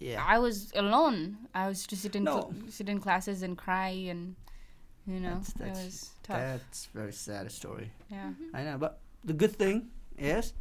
Yeah. 0.00 0.26
I 0.32 0.34
was 0.42 0.58
alone. 0.80 1.16
I 1.60 1.62
was 1.70 1.80
to 1.92 1.96
sit 2.00 2.16
in 2.18 2.26
No. 2.26 2.34
cl- 2.34 2.66
sit 2.74 2.90
in 2.92 2.98
classes 3.06 3.40
and 3.46 3.56
cry, 3.62 3.88
and 6.28 6.38
you 6.38 6.44
know, 6.44 6.52
That's- 6.52 6.58
it 6.58 6.58
that's- 6.58 6.58
was 6.58 6.58
tough. 6.58 6.60
That's 6.60 6.86
very 6.94 7.12
sad 7.12 7.52
story. 7.52 7.90
yeah, 8.10 8.16
mm-hmm. 8.30 8.56
I 8.56 8.64
know, 8.64 8.78
but 8.78 9.00
the 9.24 9.32
good 9.32 9.52
thing 9.56 9.88
is 10.18 10.52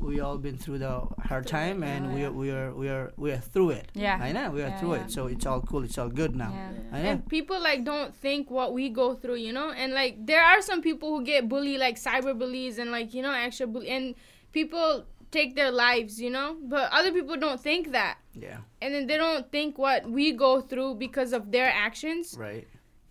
we 0.00 0.20
all 0.20 0.38
been 0.38 0.56
through 0.58 0.78
the 0.78 1.00
hard 1.28 1.46
time 1.46 1.84
and 1.84 2.12
we 2.14 2.24
are 2.24 2.32
we 2.32 2.50
are 2.50 2.74
we 2.74 2.88
are 2.88 3.12
we 3.16 3.30
are 3.30 3.38
through 3.38 3.70
it. 3.70 3.86
Yeah. 3.94 4.18
I 4.20 4.32
know 4.32 4.50
we 4.50 4.62
are 4.62 4.68
Yeah, 4.68 4.78
through 4.80 4.94
yeah. 4.96 5.04
it, 5.04 5.10
so 5.12 5.26
it's 5.28 5.46
all 5.46 5.60
cool. 5.60 5.84
It's 5.84 5.96
all 5.98 6.08
good 6.08 6.34
now. 6.34 6.50
yeah. 6.52 6.70
I 6.98 7.02
know. 7.02 7.08
and 7.10 7.28
people 7.28 7.60
like 7.60 7.84
don't 7.84 8.12
think 8.16 8.50
what 8.50 8.72
we 8.72 8.88
go 8.88 9.14
through 9.14 9.36
you 9.36 9.52
know 9.52 9.70
and 9.70 9.92
like 9.94 10.26
there 10.26 10.42
are 10.42 10.60
some 10.60 10.82
people 10.82 11.08
who 11.16 11.24
get 11.24 11.48
bullied 11.48 11.78
like 11.78 11.96
cyber 12.00 12.36
bullies 12.36 12.78
and 12.78 12.90
like 12.90 13.14
you 13.14 13.22
know 13.22 13.30
actual 13.30 13.68
bully 13.68 13.88
and 13.90 14.14
people 14.52 15.04
take 15.30 15.54
their 15.54 15.70
lives 15.70 16.20
you 16.20 16.30
know 16.30 16.56
but 16.64 16.90
other 16.90 17.12
people 17.12 17.36
don't 17.36 17.60
think 17.60 17.92
that 17.92 18.18
Yeah. 18.34 18.58
and 18.80 18.92
then 18.94 19.06
they 19.06 19.16
don't 19.16 19.52
think 19.52 19.78
what 19.78 20.10
we 20.10 20.32
go 20.32 20.60
through 20.60 20.96
because 20.96 21.32
of 21.32 21.52
their 21.52 21.70
actions 21.70 22.34
Right. 22.36 22.66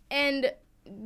and 0.09 0.51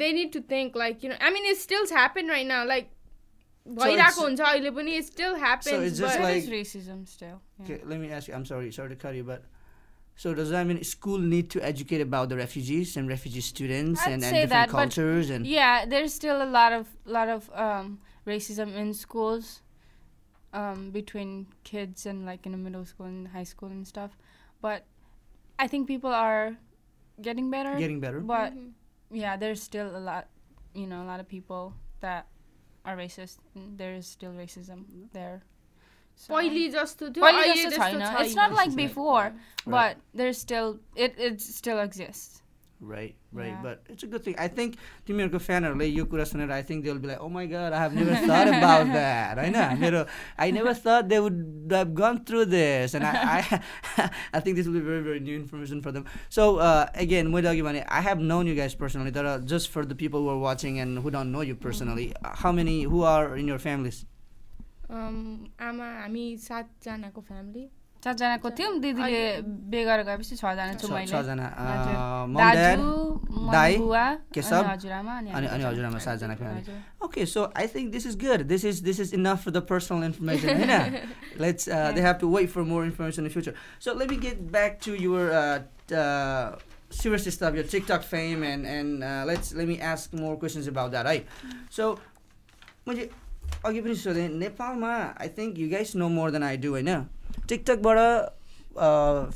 they 0.00 0.12
need 0.12 0.32
to 0.32 0.40
think 0.54 0.75
like 0.80 1.02
you 1.02 1.08
know 1.10 1.16
i 1.20 1.30
mean 1.34 1.46
it 1.50 1.56
still 1.58 1.87
happen 1.99 2.26
right 2.28 2.46
now 2.46 2.64
like 2.70 2.88
it's- 2.90 3.78
भइरहेको 3.78 4.22
हुन्छ 4.26 4.40
अहिले 4.50 4.70
पनि 4.76 4.92
it 4.99 5.06
still 5.06 5.34
happens 5.44 5.87
it's 5.87 5.99
just 5.99 6.02
but 6.02 6.18
There 6.18 6.26
like- 6.26 6.42
is 6.42 6.50
racism 6.58 7.00
still. 7.14 7.34
Yeah. 7.38 7.64
Okay, 7.64 7.76
let 7.92 8.00
me 8.04 8.10
ask 8.18 8.28
you. 8.28 8.34
I'm 8.38 8.46
sorry, 8.50 8.70
sorry 8.76 8.88
to 8.92 8.96
cut 9.02 9.14
you, 9.18 9.25
but 9.30 9.44
so 10.22 10.32
does 10.38 10.50
that 10.54 10.66
mean 10.70 10.80
school 10.90 11.26
need 11.32 11.50
to 11.54 11.60
educate 11.68 12.02
about 12.04 12.30
the 12.32 12.38
refugees 12.40 12.94
and 13.02 13.12
refugee 13.14 13.42
students 13.49 14.00
I'd 14.06 14.12
and, 14.14 14.14
and 14.14 14.25
say 14.25 14.40
different 14.40 14.50
that, 14.54 14.72
but 14.72 14.78
cultures 14.78 15.30
and 15.37 15.46
Yeah, 15.50 15.84
there's 15.94 16.16
still 16.22 16.42
a 16.46 16.49
lot 16.56 16.76
of 16.78 16.90
lot 17.18 17.32
of 17.37 17.50
um, 17.66 17.92
racism 18.32 18.75
in 18.84 18.92
schools 19.02 19.52
um, 20.62 20.90
between 20.99 21.37
kids 21.72 22.06
and 22.06 22.26
like 22.32 22.46
in 22.50 22.58
the 22.58 22.62
middle 22.66 22.84
school 22.94 23.06
and 23.06 23.28
high 23.38 23.46
school 23.54 23.68
and 23.78 23.87
stuff. 23.94 24.18
But 24.68 24.84
I 25.58 25.68
think 25.75 25.87
people 25.94 26.18
are 26.25 26.56
getting 27.30 27.50
better. 27.56 27.76
getting 27.87 28.00
better? 28.08 28.20
but 28.34 28.52
Mhm. 28.58 28.68
yeah, 29.12 29.38
there's 29.38 29.62
still 29.62 29.95
a 29.95 30.00
lot, 30.00 30.27
you 30.74 30.88
know, 30.88 31.03
a 31.03 31.07
lot 31.07 31.19
of 31.19 31.27
people 31.27 31.74
that 32.01 32.27
are 32.85 32.95
racist. 32.95 33.38
There 33.55 33.93
is 33.93 34.07
still 34.07 34.31
racism 34.31 34.85
mm-hmm. 34.85 35.05
there. 35.13 35.43
So 36.15 36.33
Why 36.33 36.43
lead 36.43 36.75
us 36.75 36.93
to 36.95 37.09
do? 37.09 37.21
Why 37.21 37.31
lead 37.31 37.65
us 37.67 37.74
to 37.74 37.77
China? 37.77 38.15
It's 38.19 38.35
not 38.35 38.53
like 38.53 38.74
before, 38.75 39.24
right. 39.24 39.35
but 39.65 39.97
there's 40.13 40.38
still 40.38 40.79
it 40.95 41.15
it 41.17 41.41
still 41.41 41.79
exists 41.79 42.41
Right, 42.82 43.14
right. 43.30 43.49
Yeah. 43.49 43.58
But 43.62 43.82
it's 43.90 44.04
a 44.04 44.06
good 44.06 44.25
thing. 44.25 44.34
I 44.38 44.49
think 44.49 44.76
तिमीहरूको 45.06 45.38
फ्यानहरूले 45.38 45.87
यो 45.87 46.04
कुरा 46.08 46.25
सुनेर 46.25 46.50
आई 46.50 46.62
think 46.64 46.84
they 46.84 46.90
will 46.90 47.00
be 47.00 47.08
like 47.08 47.20
oh 47.20 47.28
माई 47.28 47.46
गड 47.46 47.72
I 47.72 47.80
have 47.80 47.92
never 47.92 48.14
that 48.22 48.52
about 48.52 48.87
that 48.88 49.38
होइन 49.38 49.80
मेरो 49.80 50.04
I 50.40 50.52
never 50.52 50.75
that 50.78 51.04
they 51.04 51.18
would 51.18 51.75
have 51.75 51.92
gone 51.99 52.18
through 52.25 52.44
this 52.46 52.94
and 52.94 53.06
I 53.06 53.42
I 53.52 54.40
think 54.40 54.56
this 54.56 54.66
will 54.66 54.75
be 54.75 54.87
very 54.87 55.02
very 55.02 55.20
new 55.20 55.34
information 55.34 55.80
फर 55.80 55.92
दम 55.92 56.04
so 56.30 56.46
again 57.04 57.28
मैले 57.34 57.49
अघि 57.49 57.62
भने 57.62 57.82
आई 57.90 58.02
have 58.04 58.22
known 58.30 58.49
you 58.49 58.56
guys 58.56 58.75
personally 58.80 59.12
तर 59.12 59.28
just 59.52 59.70
for 59.72 59.84
the 59.84 59.96
people 59.99 60.25
were 60.28 60.40
watching 60.44 60.78
and 60.87 60.99
who 60.99 61.10
don't 61.10 61.32
know 61.32 61.42
you 61.44 61.56
personally 61.60 62.06
how 62.37 62.52
many 62.54 62.82
who 62.84 63.02
are 63.10 63.37
in 63.38 63.49
year 63.49 63.58
families 63.66 64.00
um, 64.90 65.20
आमा 65.68 65.92
हामी 65.99 66.25
सातजनाको 66.40 67.20
family 67.28 67.68
चारजनाको 68.05 68.50
थियौँ 68.57 68.74
दिदीले 68.85 69.24
बेगर 69.74 70.00
गएपछि 70.05 70.35
छजना 70.38 70.74
छु 70.77 70.88
मैले। 70.93 71.09
छजना 71.09 71.47
अनि 75.33 75.63
हजुरआमा 75.63 76.00
सातजना 76.05 76.35
okay 77.05 77.25
so 77.25 77.41
I 77.57 77.67
think 77.74 77.91
this 77.91 78.05
is 78.07 78.15
good 78.24 78.41
this 78.53 78.65
is 78.65 78.77
this 78.89 79.00
is 79.00 79.13
enough 79.17 79.43
for 79.45 79.51
the 79.51 79.65
personal 79.71 80.03
information 80.05 80.47
होइन? 80.62 80.74
Let's 81.41 81.69
they 81.69 82.01
have 82.07 82.15
to 82.21 82.27
wait 82.35 82.50
for 82.53 82.62
more 82.69 82.85
information 82.85 83.24
in 83.25 83.29
future 83.38 83.53
so 83.81 83.97
let 84.00 84.09
me 84.12 84.17
get 84.27 84.38
back 84.53 84.79
to 84.85 84.93
your 85.01 85.24
serious 86.95 87.24
system 87.24 87.55
your 87.57 87.67
TikTok 87.71 88.03
fame 88.09 88.43
and 88.50 88.65
and 88.71 89.03
let's 89.27 89.53
let 89.55 89.67
me 89.67 89.77
ask 89.91 90.13
more 90.15 90.35
more 90.35 90.67
about 90.67 90.69
about 90.71 90.91
that, 90.95 91.07
so 91.71 91.93
So, 91.93 92.00
मैले 92.88 93.09
अघि 93.65 93.81
पनि 93.81 93.95
सोधेँ 93.95 94.27
नेपालमा 94.39 94.93
I 95.21 95.29
think 95.38 95.59
you 95.59 95.69
guys 95.69 95.95
know 95.95 96.07
more 96.09 96.31
than 96.31 96.43
I 96.43 96.57
do 96.57 96.69
होइन? 96.69 96.91
टिकटकबाट 97.49 97.99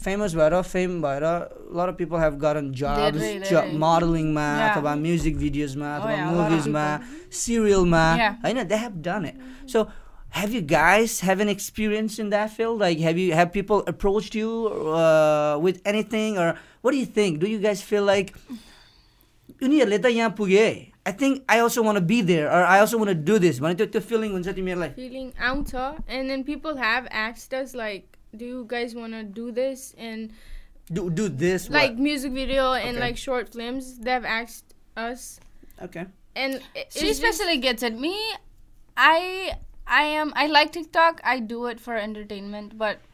famous 0.04 0.34
भएर 0.34 0.60
fame 0.62 1.00
भएर 1.02 1.24
लर 1.76 1.90
people 1.98 2.18
have 2.20 2.34
gotten 2.44 2.70
jobs 2.80 3.18
धेरै, 3.20 3.38
धेरै। 3.40 3.72
मोडलिङमा 3.84 4.46
Yeah. 4.58 4.76
अथवा 4.76 4.94
म्युजिक 5.04 5.36
भिडियोजमा 5.38 5.88
Oh, 5.90 6.00
अथवा 6.00 6.12
yeah, 6.16 6.30
a 6.30 6.32
lot 6.32 6.44
of 6.44 6.50
मुभिजमा 6.50 6.86
सिरियलमा 7.42 8.04
Yeah. 8.20 8.32
होइन 8.44 8.62
they 8.68 8.76
have 8.84 9.00
done 9.08 9.26
it 9.32 9.68
so 9.72 9.86
have 10.34 10.52
you 10.54 10.60
guys 10.70 11.12
have 11.26 11.40
an 11.42 11.50
experience 11.50 12.14
in 12.22 12.30
that 12.30 12.50
field 12.54 12.80
like 12.84 13.02
have 13.08 13.18
you 13.24 13.34
have 13.40 13.50
people 13.56 13.82
approached 13.92 14.34
you 14.38 14.48
uh, 15.00 15.58
with 15.66 15.76
anything 15.92 16.38
or 16.44 16.46
what 16.86 16.96
do 16.96 17.02
you 17.02 17.10
think 17.18 17.38
do 17.44 17.50
you 17.52 17.60
guys 17.66 17.82
feel 17.90 18.08
like 18.12 18.32
उनीहरूले 19.62 19.98
त 19.98 20.10
यहाँ 20.14 20.30
पुगे 20.40 20.66
आई 21.06 21.12
think 21.20 21.44
I 21.50 21.58
also 21.66 21.82
want 21.88 21.98
be 22.12 22.20
there 22.32 22.46
or 22.56 22.62
I 22.72 22.78
also 22.86 22.98
want 23.04 23.22
do 23.30 23.38
this 23.46 23.60
भने 23.66 23.74
त्यो 23.82 23.86
त्यो 23.96 24.00
feeling 24.10 24.32
हुन्छ 24.38 24.48
तिमीहरूलाई 24.58 24.90
feeling 24.98 25.30
आउँछ 25.50 25.74
and 26.18 26.30
then 26.34 26.44
people 26.50 26.82
have 26.86 27.08
asked 27.26 27.56
us 27.62 27.74
like 27.84 28.18
do 28.42 28.44
you 28.52 28.64
guys 28.74 28.94
want 29.02 29.16
to 29.20 29.22
do 29.40 29.50
this 29.60 29.86
and 30.10 30.30
do 30.98 31.08
do 31.18 31.28
this 31.44 31.68
like 31.78 32.00
music 32.08 32.32
video 32.38 32.64
and 32.78 32.96
Okay. 32.96 33.04
like 33.06 33.20
short 33.26 33.52
films 33.58 33.92
they've 34.08 34.28
asked 34.38 34.74
us 35.02 35.26
what? 35.40 35.84
okay 35.88 36.06
and 36.42 36.54
it- 36.54 36.64
it's 36.80 36.98
She 37.00 37.06
just- 37.06 37.22
especially 37.22 37.56
gets 37.64 37.84
it. 37.88 37.98
Me, 38.04 38.14
I 39.08 39.18
I 39.98 40.02
am 40.22 40.32
I 40.42 40.46
like 40.54 40.72
TikTok. 40.76 41.20
I 41.32 41.34
do 41.52 41.58
it 41.72 41.80
for 41.84 41.96
entertainment, 42.04 42.72
but 42.80 43.04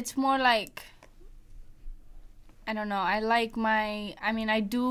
it's 0.00 0.16
more 0.24 0.36
like 0.44 0.82
I 2.66 2.74
don't 2.78 2.88
know. 2.88 3.02
I 3.14 3.18
like 3.20 3.56
my. 3.56 4.14
I 4.20 4.32
mean, 4.32 4.48
I 4.50 4.60
do. 4.76 4.86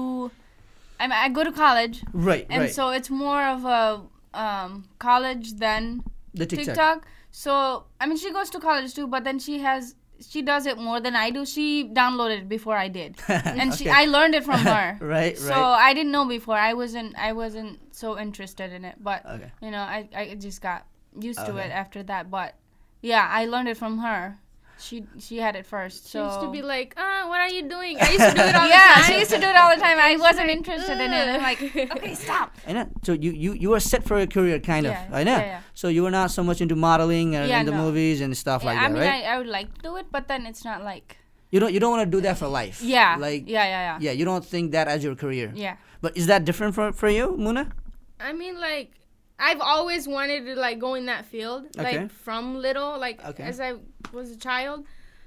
I 1.01 1.05
mean, 1.05 1.13
I 1.13 1.29
go 1.31 1.43
to 1.43 1.53
college, 1.53 2.03
right 2.13 2.47
and 2.51 2.63
right 2.63 2.75
so 2.75 2.91
it's 2.91 3.11
more 3.11 3.43
of 3.43 3.65
a 3.65 4.03
um, 4.35 4.85
college 4.99 5.55
than 5.55 6.05
the 6.35 6.47
TikTok, 6.47 6.67
TikTok. 6.67 7.07
So 7.31 7.85
I 8.01 8.07
mean, 8.07 8.19
she 8.19 8.33
goes 8.33 8.51
to 8.51 8.61
college 8.61 8.95
too, 8.95 9.07
but 9.07 9.25
then 9.25 9.39
she 9.39 9.59
has 9.61 9.95
she 10.21 10.43
does 10.43 10.67
it 10.67 10.77
more 10.79 11.01
than 11.01 11.17
I 11.17 11.31
do. 11.31 11.47
She 11.47 11.89
downloaded 11.89 12.43
it 12.43 12.49
before 12.49 12.77
I 12.77 12.89
did, 12.89 13.17
and 13.29 13.75
she 13.75 13.89
I 13.89 14.05
learned 14.05 14.35
it 14.35 14.45
from 14.45 14.61
her. 14.61 14.99
right 15.01 15.37
So 15.37 15.51
right 15.51 15.89
I 15.89 15.95
didn't 15.95 16.13
know 16.13 16.27
before. 16.27 16.57
I 16.57 16.75
wasn't 16.75 17.17
I 17.19 17.33
wasn't 17.33 17.95
so 17.95 18.19
interested 18.19 18.73
in 18.73 18.85
it, 18.85 18.97
but 19.01 19.25
okay 19.27 19.51
you 19.63 19.71
know, 19.71 19.81
I 19.81 20.09
I 20.15 20.35
just 20.35 20.61
got 20.61 20.87
used 21.19 21.45
to 21.47 21.57
it 21.57 21.71
after 21.71 22.03
that. 22.05 22.31
But 22.31 22.55
yeah, 23.03 23.27
I 23.31 23.47
learned 23.47 23.69
it 23.69 23.77
from 23.77 23.99
her. 23.99 24.39
She 24.81 25.05
she 25.19 25.39
had 25.39 25.57
it 25.57 25.67
first. 25.67 26.09
So. 26.09 26.19
She 26.19 26.25
used 26.25 26.41
to 26.41 26.51
be 26.51 26.63
like, 26.63 26.95
"Ah, 26.97 27.29
what 27.29 27.41
are 27.41 27.49
you 27.49 27.69
doing?" 27.69 28.01
I 28.01 28.11
used 28.11 28.25
to 28.25 28.35
do 28.35 28.43
it 28.43 28.55
all 28.55 28.69
yeah, 28.77 28.97
the 28.97 29.03
time. 29.03 29.13
Yeah, 29.13 29.19
used 29.19 29.31
to 29.31 29.41
do 29.41 29.47
it 29.47 29.57
all 29.57 29.71
the 29.75 29.81
time. 29.81 29.99
I 29.99 30.17
wasn't 30.27 30.51
interested 30.51 30.99
in 31.01 31.13
it. 31.13 31.27
I'm 31.29 31.43
like, 31.43 31.61
okay, 31.97 32.15
stop. 32.15 32.57
And 32.67 32.91
so 33.03 33.13
you 33.13 33.33
you 33.33 33.53
you 33.53 33.71
were 33.71 33.81
set 33.81 34.05
for 34.05 34.19
a 34.19 34.27
career, 34.27 34.59
kind 34.59 34.87
yeah, 34.87 35.07
of. 35.07 35.15
I 35.15 35.23
know. 35.25 35.37
Yeah, 35.37 35.61
yeah. 35.61 35.61
So 35.75 35.89
you 35.89 36.03
were 36.03 36.11
not 36.11 36.31
so 36.31 36.43
much 36.43 36.61
into 36.61 36.77
modeling 36.77 37.37
and 37.37 37.49
yeah, 37.49 37.63
the 37.63 37.73
no. 37.73 37.85
movies 37.85 38.21
and 38.21 38.37
stuff 38.37 38.65
like 38.65 38.79
I 38.79 38.89
that, 38.89 38.93
mean, 38.93 39.03
right? 39.03 39.09
I 39.09 39.19
mean, 39.19 39.27
I 39.27 39.39
would 39.39 39.53
like 39.59 39.69
to 39.75 39.81
do 39.83 39.97
it, 39.97 40.07
but 40.11 40.29
then 40.29 40.47
it's 40.47 40.65
not 40.65 40.83
like. 40.83 41.17
You 41.51 41.59
don't 41.59 41.73
you 41.75 41.81
don't 41.81 41.91
want 41.91 42.07
to 42.07 42.11
do 42.17 42.21
that 42.23 42.39
for 42.39 42.49
life. 42.49 42.81
Yeah. 42.81 43.17
Like. 43.19 43.49
Yeah, 43.49 43.65
yeah, 43.65 43.83
yeah. 43.89 43.99
Yeah, 44.01 44.13
you 44.13 44.25
don't 44.25 44.45
think 44.45 44.73
that 44.73 44.87
as 44.89 45.03
your 45.03 45.17
career. 45.17 45.53
Yeah. 45.55 45.77
But 46.01 46.17
is 46.17 46.27
that 46.27 46.45
different 46.45 46.75
for 46.75 46.93
for 46.93 47.09
you, 47.09 47.37
Muna? 47.37 47.73
I 48.21 48.33
mean, 48.33 48.61
like 48.61 48.93
I've 49.41 49.61
always 49.61 50.07
wanted 50.07 50.45
to 50.47 50.55
like 50.55 50.79
go 50.79 50.95
in 50.95 51.07
that 51.07 51.25
field, 51.25 51.67
okay. 51.79 51.99
like 51.99 52.11
from 52.13 52.57
little, 52.61 52.99
like 52.99 53.25
okay. 53.25 53.43
as 53.43 53.59
I 53.59 53.75
was 54.13 54.31
a 54.31 54.37
child. 54.37 54.87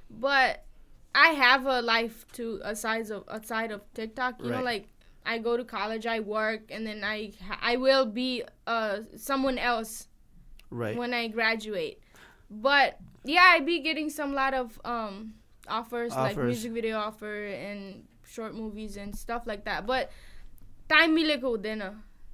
But 0.09 0.63
I 1.15 1.29
have 1.29 1.65
a 1.65 1.81
life 1.81 2.25
to 2.33 2.61
aside 2.63 3.09
of 3.09 3.23
outside 3.27 3.71
of 3.71 3.81
TikTok. 3.93 4.39
You 4.39 4.51
right. 4.51 4.57
know, 4.57 4.63
like 4.63 4.87
I 5.25 5.39
go 5.39 5.57
to 5.57 5.63
college, 5.63 6.05
I 6.05 6.19
work, 6.19 6.69
and 6.69 6.85
then 6.85 7.03
I 7.03 7.33
I 7.61 7.77
will 7.77 8.05
be 8.05 8.43
uh 8.67 8.99
someone 9.17 9.57
else. 9.57 10.07
Right. 10.69 10.97
When 10.97 11.13
I 11.13 11.27
graduate, 11.27 12.01
but 12.49 12.99
yeah, 13.23 13.45
I 13.53 13.59
be 13.59 13.79
getting 13.79 14.09
some 14.09 14.33
lot 14.33 14.53
of 14.53 14.79
um 14.85 15.35
offers, 15.67 16.13
offers. 16.13 16.37
like 16.37 16.45
music 16.45 16.71
video 16.71 16.97
offer 16.97 17.45
and 17.45 18.05
short 18.25 18.55
movies 18.55 18.97
and 18.97 19.15
stuff 19.15 19.45
like 19.45 19.65
that. 19.65 19.85
But 19.85 20.11
time 20.89 21.13
mile 21.15 21.37
ko 21.37 21.57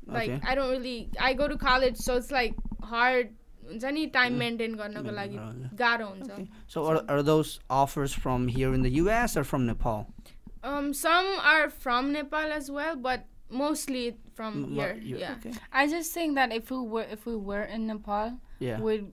Like 0.08 0.30
Okay. 0.30 0.40
I 0.52 0.54
don't 0.54 0.70
really 0.70 1.08
I 1.18 1.32
go 1.34 1.48
to 1.48 1.56
college 1.56 1.96
so 1.96 2.16
it's 2.22 2.30
like 2.30 2.54
hard 2.94 3.30
हुन्छ 3.68 3.84
नि 3.96 4.06
time 4.14 4.34
maintain 4.38 4.74
गर्नको 4.80 5.12
लागि 5.18 5.36
हजुर। 5.36 5.70
गाह्रो 5.82 6.06
हुन्छ 6.08 6.30
Okay. 6.30 6.48
So 6.74 6.82
are, 6.88 6.98
are 7.08 7.22
those 7.28 7.52
offers 7.82 8.12
from 8.24 8.48
here 8.56 8.72
in 8.78 8.82
the 8.82 8.90
US 9.02 9.36
or 9.36 9.44
from 9.52 9.64
Nepal? 9.70 10.06
um 10.72 10.92
some 10.98 11.26
are 11.52 11.70
from 11.86 12.12
Nepal 12.12 12.52
as 12.58 12.70
well 12.74 12.94
but 13.06 13.24
mostly 13.62 14.04
from 14.40 14.54
M- 14.60 14.70
here 14.76 14.92
you- 15.08 15.18
yeah 15.22 15.34
Okay. 15.38 15.52
I 15.80 15.86
just 15.94 16.12
think 16.18 16.34
that 16.40 16.52
if 16.58 16.70
we 16.74 16.78
were 16.94 17.06
if 17.16 17.26
we 17.30 17.36
were 17.50 17.62
in 17.78 17.86
Nepal, 17.92 18.36
Yeah. 18.68 18.80
we'd 18.86 19.10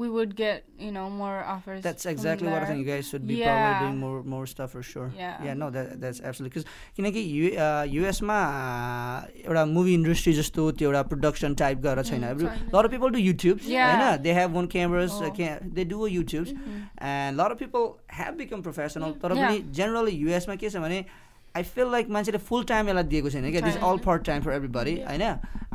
we 0.00 0.06
would 0.12 0.30
get 0.36 0.62
you 0.82 0.90
know 0.92 1.00
more 1.14 1.32
offers. 1.54 1.80
That's 1.86 2.04
from 2.04 2.12
exactly 2.12 2.48
what 2.48 2.54
I 2.56 2.60
there. 2.60 2.68
think. 2.68 2.78
You 2.82 2.86
guys 2.90 3.08
should 3.12 3.24
be 3.30 3.34
Yeah. 3.38 3.56
probably 3.56 3.80
doing 3.80 3.98
more 4.02 4.20
more 4.34 4.46
stuff 4.52 4.70
for 4.76 4.82
sure. 4.90 5.08
Yeah. 5.18 5.42
Yeah. 5.46 5.56
No, 5.62 5.66
that 5.74 5.90
that's 6.04 6.20
absolutely 6.30 6.52
because 6.54 6.64
किनकि 6.96 7.24
यु 7.32 7.50
युएसमा 7.96 8.38
एउटा 9.44 9.64
movie 9.72 9.94
industry 9.94 10.32
जस्तो 10.38 10.70
त्यो 10.80 10.88
एउटा 10.88 11.02
production 11.12 11.54
type 11.62 11.78
गरेर 11.86 12.04
छैन 12.10 12.22
छैन। 12.22 12.70
Lot 12.74 12.84
of 12.84 12.90
people 12.90 13.10
do 13.10 13.18
YouTube 13.18 13.58
Yeah. 13.74 13.92
होइन 13.92 14.22
they 14.22 14.32
have 14.40 14.54
one 14.54 14.66
cameras 14.76 15.10
Oh. 15.10 15.30
They 15.80 15.84
do 15.92 16.06
युट्युब्स 16.06 16.50
end 16.50 17.40
lot 17.40 17.50
of 17.50 17.58
people 17.64 17.84
have 18.20 18.34
become 18.38 18.62
professional 18.68 19.12
तर 19.22 19.34
Yeah. 19.36 19.48
पनि 19.48 19.60
जेनरली 19.80 20.16
युएसमा 20.24 20.54
के 20.64 20.70
छ 20.70 20.76
भने 20.86 21.04
आई 21.56 21.62
फिल 21.76 21.90
लाइक 21.92 22.08
मान्छेले 22.16 22.38
फुल 22.48 22.64
टाइम 22.72 22.88
यसलाई 22.88 23.04
दिएको 23.14 23.30
छैन 23.30 23.50
क्या 23.50 23.60
दिस 23.60 23.74
छैन। 23.74 23.82
अल 23.90 23.98
पार्ट 24.04 24.24
टाइम 24.26 24.42
फर 24.42 24.52
एभ्रीबडी 24.52 24.94
होइन 25.08 25.22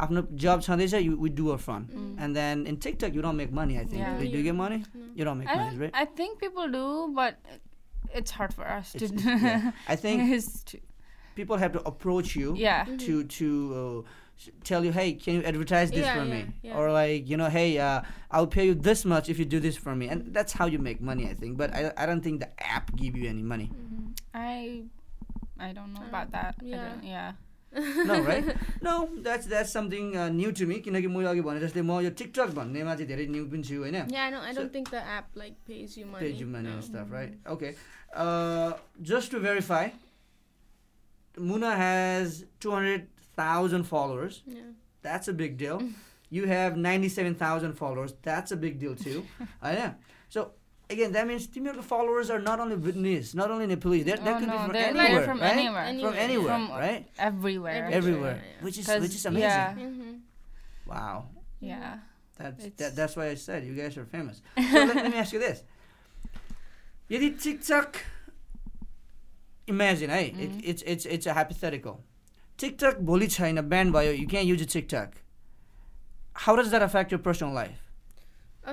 आफ्नो 0.05 0.21
जब 0.45 0.61
छँदैछ 0.67 0.93
U 0.93 1.15
V 1.23 1.29
do 1.39 1.47
or 1.55 1.57
fun 1.65 1.85
Mm. 1.93 2.23
End 2.23 2.35
then 2.35 2.65
in 2.67 2.75
TikTok 2.85 3.15
you 3.15 3.21
don't 3.21 3.37
make 3.37 3.51
money 3.61 3.77
I 3.77 3.83
Yeah. 3.85 3.93
Think 3.93 4.33
do 4.35 4.43
get 4.43 4.53
money 4.61 4.83
you 5.19 5.25
don't 5.25 5.39
make 5.39 5.47
I, 5.49 5.57
money 5.57 5.69
don't, 5.69 5.81
right 5.81 5.95
I 6.01 6.05
think 6.21 6.39
people 6.45 6.71
do, 6.77 6.85
but 7.21 7.57
it's 8.21 8.37
hard 8.39 8.53
for 8.59 8.67
us 8.77 8.93
to. 8.99 9.05
It's- 9.09 9.25
yeah. 9.47 9.71
I 9.95 9.97
think 10.05 10.35
it's 10.37 10.51
too- 10.71 10.83
people 11.41 11.61
have 11.65 11.73
to 11.77 11.81
approach 11.91 12.35
you 12.41 12.53
yeah. 12.59 12.91
to 13.05 13.15
to 13.37 13.47
uh, 13.79 13.97
s- 14.43 14.49
tell 14.69 14.85
you, 14.87 14.93
hey, 14.97 15.07
can 15.25 15.35
you 15.39 15.43
advertise 15.51 15.91
this 15.95 16.05
Yeah, 16.05 16.15
for 16.19 16.23
yeah, 16.25 16.31
me? 16.33 16.69
yeah. 16.69 16.77
Or 16.81 16.85
like, 16.95 17.29
you 17.33 17.37
know, 17.41 17.49
hey, 17.57 17.65
uh, 17.87 17.97
I'll 18.39 18.49
pay 18.57 18.65
you 18.69 18.77
this 18.87 19.03
much 19.13 19.29
if 19.35 19.41
you 19.43 19.45
do 19.55 19.59
this 19.67 19.77
for 19.87 19.95
me, 20.01 20.07
and 20.15 20.31
that's 20.39 20.57
how 20.61 20.67
you 20.75 20.79
make 20.87 21.03
money, 21.11 21.27
I 21.31 21.35
think. 21.43 21.59
But 21.61 21.75
I, 21.81 21.83
I 22.05 22.07
don't 22.11 22.25
think 22.29 22.45
the 22.45 22.49
app 22.77 22.89
give 23.03 23.19
you 23.23 23.29
any 23.33 23.45
money. 23.53 23.69
I 24.33 24.55
I 25.62 25.72
don't 25.72 25.92
know 25.94 26.04
about 26.10 26.30
that. 26.32 26.54
Yeah. 26.62 26.92
yeah. 27.04 27.32
no 28.08 28.16
right 28.24 28.48
no 28.84 28.94
that's 29.24 29.46
that's 29.48 29.72
something 29.72 30.10
new 30.38 30.50
to 30.58 30.66
me 30.66 30.74
किनकि 30.86 31.08
मैले 31.12 31.28
अघि 31.28 31.40
भने 31.46 31.60
जस्तै 31.60 31.82
म 31.82 32.00
यो 32.04 32.10
TikTok 32.20 32.50
भन्नेमा 32.58 32.94
चाहिँ 32.94 33.08
धेरै 33.08 33.26
new 33.32 33.44
पनि 33.52 33.62
छु 33.68 33.78
होइन? 33.82 33.96
Page 36.20 36.40
you 36.42 36.48
money 36.48 36.74
stuff 36.88 37.12
right 37.12 37.48
okay 37.54 37.70
just 39.12 39.32
to 39.32 39.40
verify 39.46 39.90
Muna 41.50 41.74
has 41.82 42.44
two 42.62 42.76
hundred 42.76 43.06
thousand 43.38 43.84
followers 43.92 44.42
that's 44.48 45.28
a 45.28 45.36
big 45.42 45.56
deal 45.64 45.88
you 46.32 46.46
have 46.54 46.76
ninety 46.88 47.08
seven 47.18 47.34
thousand 47.42 47.74
followers 47.76 48.12
that's 48.24 48.52
a 48.52 48.56
big 48.66 48.78
deal 48.80 48.94
थियो 49.04 49.24
होइन 49.64 49.94
so 50.34 50.44
again, 50.92 51.12
that 51.12 51.26
means 51.26 51.46
Timur 51.46 51.74
followers 51.82 52.30
are 52.30 52.38
not 52.38 52.60
only 52.60 52.76
Bhutanese, 52.76 53.34
not 53.34 53.50
only 53.50 53.66
Nepalese. 53.66 54.04
They're, 54.04 54.16
they 54.16 54.30
oh, 54.30 54.38
could 54.38 54.48
no, 54.48 54.58
be 54.58 54.64
from 54.66 54.76
anywhere, 54.76 55.24
from 55.24 55.40
right? 55.40 55.52
anywhere, 55.52 55.82
anywhere, 55.82 56.12
from 56.12 56.20
anywhere, 56.20 56.46
from 56.46 56.70
right? 56.70 57.06
Everywhere, 57.18 57.88
everywhere, 57.90 58.42
yeah. 58.44 58.64
which 58.64 58.78
is 58.78 58.88
which 58.88 59.14
is 59.14 59.26
amazing. 59.26 59.48
Yeah. 59.48 59.74
Mm-hmm. 59.74 60.12
Wow. 60.86 61.26
Yeah. 61.60 61.98
That's 62.38 62.66
that, 62.76 62.96
that's 62.96 63.16
why 63.16 63.28
I 63.28 63.34
said 63.34 63.64
you 63.64 63.74
guys 63.74 63.96
are 63.96 64.04
famous. 64.04 64.42
So 64.56 64.84
let, 64.84 64.96
let, 64.96 65.10
me 65.10 65.18
ask 65.18 65.32
you 65.32 65.38
this: 65.38 65.62
यदि 67.10 67.30
TikTok, 67.42 68.00
imagine, 69.66 70.10
hey, 70.10 70.30
mm-hmm. 70.30 70.58
it, 70.58 70.64
it's 70.64 70.82
it's 70.82 71.06
it's 71.06 71.26
a 71.26 71.34
hypothetical. 71.34 72.00
TikTok 72.58 72.98
भोलि 73.10 73.26
छैन 73.28 73.60
band 73.68 73.92
भयो. 73.92 74.18
You 74.18 74.26
can't 74.26 74.46
use 74.46 74.60
a 74.60 74.66
TikTok. 74.66 75.22
How 76.34 76.56
does 76.56 76.70
that 76.70 76.82
affect 76.82 77.10
your 77.12 77.18
personal 77.18 77.52
life? 77.52 77.91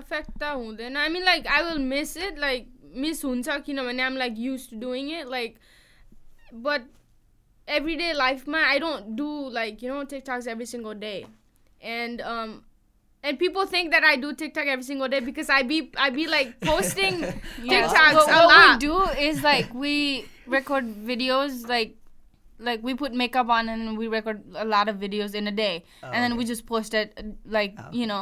affect 0.00 0.30
त 0.40 0.52
हुँदैन 0.54 0.96
आई 0.96 1.08
mean 1.16 1.22
like 1.24 1.46
I 1.56 1.62
will 1.64 1.78
miss 1.94 2.16
it 2.16 2.38
like 2.38 2.68
miss 3.04 3.24
हुन्छ 3.24 3.56
किनभने 3.66 4.02
आम 4.02 4.16
like 4.16 4.34
use 4.38 4.68
to 4.70 4.76
doing 4.80 5.10
it 5.18 5.28
like 5.30 5.56
but 6.68 6.86
every 7.76 7.94
day 7.96 8.12
लाइफमा 8.12 8.62
I 8.68 8.78
don't 8.78 9.16
do 9.18 9.28
like 9.52 9.82
you 9.84 9.94
no 9.94 10.02
TikToks 10.14 10.46
every 10.54 10.66
single 10.76 10.94
day 11.06 11.16
end 11.96 12.22
and 13.28 13.38
people 13.40 13.68
think 13.72 13.90
that 13.92 14.04
I 14.06 14.16
do 14.22 14.30
TikTok 14.40 14.66
every 14.70 14.84
single 14.86 15.08
day 15.12 15.18
because 15.26 15.50
I 15.58 15.62
be 15.68 15.76
I 16.06 16.08
be 16.16 16.24
like 16.32 16.50
posting 16.64 17.14
Yeah. 17.20 17.70
TikToks 17.70 18.16
What, 18.18 18.32
a 18.38 18.40
what 18.40 18.50
lot. 18.50 18.64
we 18.72 18.80
do 18.82 18.98
is 19.26 19.38
like 19.46 19.70
we 19.84 19.92
record 20.54 20.90
videos 21.10 21.62
like 21.70 21.94
like 22.68 22.84
we 22.88 22.94
put 23.04 23.16
makeup 23.22 23.52
on 23.56 23.70
and 23.76 23.96
we 24.02 24.08
record 24.16 24.42
a 24.64 24.66
lot 24.74 24.90
of 24.92 24.98
videos 25.06 25.38
in 25.42 25.48
a 25.52 25.54
day 25.62 25.70
and 26.02 26.18
then 26.26 26.36
we 26.42 26.44
just 26.50 26.66
post 26.72 26.98
it 27.02 27.16
uh, 27.22 27.24
like 27.56 27.80
Oh. 27.84 27.88
you 28.02 28.10
know 28.12 28.20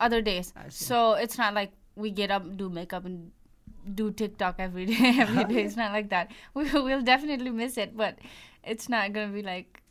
other 0.00 0.20
days 0.22 0.52
I 0.56 0.68
see. 0.68 0.84
so 0.84 1.12
it's 1.14 1.38
not 1.38 1.54
like 1.54 1.70
we 1.96 2.10
get 2.10 2.30
up 2.30 2.48
do 2.56 2.68
makeup 2.70 3.04
and 3.04 3.30
do 3.94 4.10
tiktok 4.10 4.56
every 4.58 4.86
day 4.86 5.14
every 5.18 5.44
day 5.44 5.62
it's 5.64 5.76
not 5.76 5.92
like 5.92 6.08
that 6.10 6.30
we 6.54 6.64
will 6.70 7.02
definitely 7.02 7.50
miss 7.50 7.76
it 7.76 7.96
but 7.96 8.18
it's 8.64 8.88
not 8.88 9.12
gonna 9.12 9.32
be 9.32 9.42
like 9.42 9.82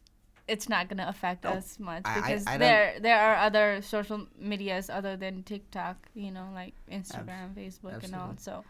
it's 0.47 0.67
not 0.67 0.89
gonna 0.89 1.05
affect 1.07 1.43
No, 1.45 1.51
us 1.51 1.79
much 1.79 2.01
I- 2.05 2.11
I- 2.11 2.21
because 2.21 2.47
I 2.47 2.51
don't- 2.51 2.59
there 2.59 2.99
there 3.07 3.19
are 3.19 3.35
other 3.47 3.81
social 3.81 4.27
medias 4.39 4.89
other 4.89 5.15
than 5.15 5.43
tiktok 5.43 5.97
you 6.15 6.31
know 6.31 6.47
like 6.55 6.73
instagram 6.91 7.53
facebook 7.55 8.03
and 8.03 8.15
all 8.15 8.33
so 8.37 8.63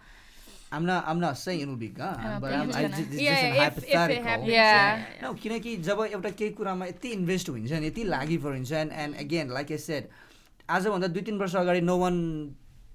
I'm 0.74 0.86
not 0.86 1.06
I'm 1.06 1.20
not 1.20 1.38
saying 1.38 1.60
it 1.62 1.68
will 1.68 1.76
be 1.76 1.88
I 1.88 2.00
gone 2.02 2.20
don't 2.24 2.42
but 2.42 2.50
think 2.52 2.62
I'm 2.62 2.70
it's 2.70 2.78
I, 2.78 2.82
gonna- 2.84 2.96
this 2.96 3.16
is 3.16 3.22
yeah, 3.22 3.32
just 3.32 3.44
an 3.44 3.52
if, 3.52 3.78
if 3.78 3.84
it 3.84 3.96
hypothetical 3.98 4.24
happens. 4.30 4.52
Yeah. 4.52 5.06
No, 5.22 5.34
किनकि 5.36 5.72
जब 5.88 6.00
एउटा 6.12 6.30
केही 6.42 6.50
कुरामा 6.60 6.86
यति 6.86 7.10
invest 7.18 7.50
हुन्छ 7.50 7.72
नि 7.72 7.88
यति 7.88 8.04
लागि 8.14 8.38
परिन्छ 8.46 8.72
and 8.72 8.92
and 9.06 9.16
again 9.26 9.52
like 9.54 9.72
a 9.72 9.78
said 9.88 10.08
आजभन्दा 10.70 11.08
दुई 11.18 11.22
तिन 11.30 11.38
वर्ष 11.38 11.56
अगाडि 11.64 11.82
no 11.82 11.98
one 11.98 12.18